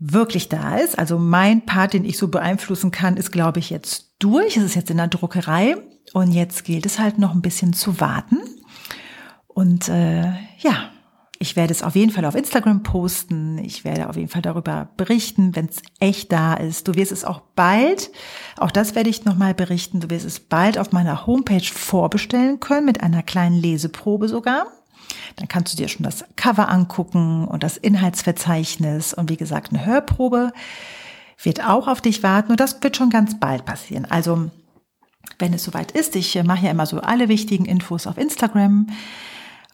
wirklich 0.00 0.48
da 0.48 0.76
ist. 0.76 0.98
Also 0.98 1.18
mein 1.18 1.64
Part, 1.66 1.92
den 1.92 2.04
ich 2.04 2.18
so 2.18 2.28
beeinflussen 2.28 2.90
kann, 2.90 3.16
ist, 3.16 3.30
glaube 3.30 3.60
ich, 3.60 3.70
jetzt 3.70 4.16
durch. 4.18 4.56
Es 4.56 4.64
ist 4.64 4.74
jetzt 4.74 4.90
in 4.90 4.96
der 4.96 5.06
Druckerei 5.06 5.76
und 6.12 6.32
jetzt 6.32 6.64
gilt 6.64 6.84
es 6.84 6.98
halt 6.98 7.18
noch 7.18 7.32
ein 7.32 7.42
bisschen 7.42 7.74
zu 7.74 8.00
warten. 8.00 8.38
Und 9.46 9.88
äh, 9.88 10.32
ja, 10.58 10.90
ich 11.42 11.56
werde 11.56 11.72
es 11.72 11.82
auf 11.82 11.96
jeden 11.96 12.12
Fall 12.12 12.26
auf 12.26 12.34
Instagram 12.34 12.82
posten. 12.82 13.56
Ich 13.64 13.82
werde 13.82 14.10
auf 14.10 14.16
jeden 14.16 14.28
Fall 14.28 14.42
darüber 14.42 14.90
berichten, 14.98 15.56
wenn 15.56 15.66
es 15.66 15.80
echt 15.98 16.30
da 16.30 16.52
ist. 16.52 16.86
Du 16.86 16.94
wirst 16.94 17.12
es 17.12 17.24
auch 17.24 17.40
bald, 17.56 18.10
auch 18.58 18.70
das 18.70 18.94
werde 18.94 19.08
ich 19.08 19.24
nochmal 19.24 19.54
berichten, 19.54 20.00
du 20.00 20.10
wirst 20.10 20.26
es 20.26 20.38
bald 20.38 20.76
auf 20.76 20.92
meiner 20.92 21.26
Homepage 21.26 21.64
vorbestellen 21.64 22.60
können, 22.60 22.84
mit 22.84 23.02
einer 23.02 23.22
kleinen 23.22 23.56
Leseprobe 23.56 24.28
sogar. 24.28 24.66
Dann 25.36 25.48
kannst 25.48 25.72
du 25.72 25.78
dir 25.78 25.88
schon 25.88 26.04
das 26.04 26.26
Cover 26.36 26.68
angucken 26.68 27.48
und 27.48 27.62
das 27.62 27.78
Inhaltsverzeichnis 27.78 29.14
und 29.14 29.30
wie 29.30 29.38
gesagt 29.38 29.72
eine 29.72 29.86
Hörprobe 29.86 30.52
wird 31.42 31.66
auch 31.66 31.88
auf 31.88 32.02
dich 32.02 32.22
warten 32.22 32.50
und 32.50 32.60
das 32.60 32.82
wird 32.82 32.98
schon 32.98 33.08
ganz 33.08 33.40
bald 33.40 33.64
passieren. 33.64 34.04
Also 34.04 34.50
wenn 35.38 35.54
es 35.54 35.64
soweit 35.64 35.92
ist, 35.92 36.16
ich 36.16 36.34
mache 36.44 36.66
ja 36.66 36.70
immer 36.70 36.84
so 36.84 37.00
alle 37.00 37.30
wichtigen 37.30 37.64
Infos 37.64 38.06
auf 38.06 38.18
Instagram. 38.18 38.88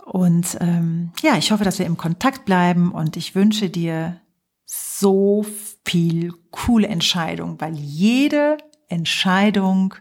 Und 0.06 0.56
ähm, 0.60 1.10
ja, 1.20 1.36
ich 1.36 1.50
hoffe, 1.50 1.64
dass 1.64 1.80
wir 1.80 1.86
im 1.86 1.96
Kontakt 1.96 2.44
bleiben 2.44 2.92
und 2.92 3.16
ich 3.16 3.34
wünsche 3.34 3.68
dir 3.68 4.20
so 4.64 5.44
viel 5.84 6.32
coole 6.52 6.86
Entscheidung, 6.86 7.60
weil 7.60 7.74
jede 7.74 8.56
Entscheidung 8.86 9.94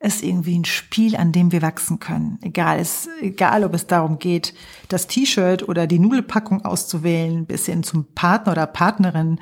ist 0.00 0.22
irgendwie 0.22 0.58
ein 0.58 0.64
Spiel, 0.64 1.14
an 1.14 1.32
dem 1.32 1.52
wir 1.52 1.60
wachsen 1.60 2.00
können. 2.00 2.38
Egal, 2.40 2.78
es, 2.78 3.06
egal 3.20 3.64
ob 3.64 3.74
es 3.74 3.86
darum 3.86 4.18
geht, 4.18 4.54
das 4.88 5.08
T-Shirt 5.08 5.68
oder 5.68 5.86
die 5.86 5.98
Nudelpackung 5.98 6.64
auszuwählen, 6.64 7.44
bis 7.44 7.66
hin 7.66 7.82
zum 7.82 8.14
Partner 8.14 8.52
oder 8.52 8.66
Partnerin. 8.66 9.40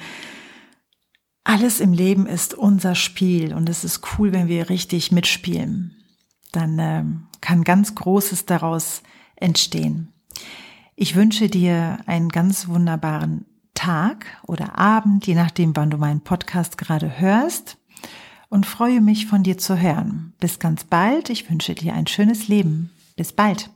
Alles 1.45 1.79
im 1.79 1.93
Leben 1.93 2.27
ist 2.27 2.55
unser 2.55 2.97
Spiel 2.97 3.55
und 3.55 3.69
es 3.69 3.85
ist 3.85 4.03
cool, 4.19 4.33
wenn 4.33 4.49
wir 4.49 4.69
richtig 4.69 5.13
mitspielen. 5.13 5.97
Dann 6.51 6.77
ähm, 6.81 7.27
kann 7.41 7.63
ganz 7.63 7.95
Großes 7.95 8.47
daraus 8.47 9.03
entstehen. 9.43 10.13
Ich 10.95 11.17
wünsche 11.17 11.49
dir 11.49 11.99
einen 12.07 12.29
ganz 12.29 12.69
wunderbaren 12.69 13.47
Tag 13.75 14.27
oder 14.47 14.79
Abend, 14.79 15.27
je 15.27 15.35
nachdem, 15.35 15.75
wann 15.75 15.91
du 15.91 15.97
meinen 15.97 16.21
Podcast 16.21 16.79
gerade 16.79 17.19
hörst 17.19 17.79
und 18.49 18.67
freue 18.67 19.01
mich 19.01 19.27
von 19.27 19.43
dir 19.43 19.59
zu 19.59 19.79
hören. 19.79 20.35
Bis 20.39 20.59
ganz 20.59 20.85
bald. 20.85 21.31
Ich 21.31 21.51
wünsche 21.51 21.75
dir 21.75 21.95
ein 21.95 22.07
schönes 22.07 22.49
Leben. 22.49 22.91
Bis 23.17 23.33
bald. 23.33 23.71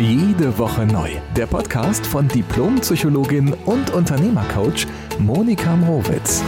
Jede 0.00 0.58
Woche 0.58 0.86
neu. 0.86 1.10
Der 1.36 1.46
Podcast 1.46 2.06
von 2.06 2.26
Diplompsychologin 2.26 3.52
und 3.66 3.90
Unternehmercoach 3.90 4.86
Monika 5.18 5.76
Mrowitz. 5.76 6.42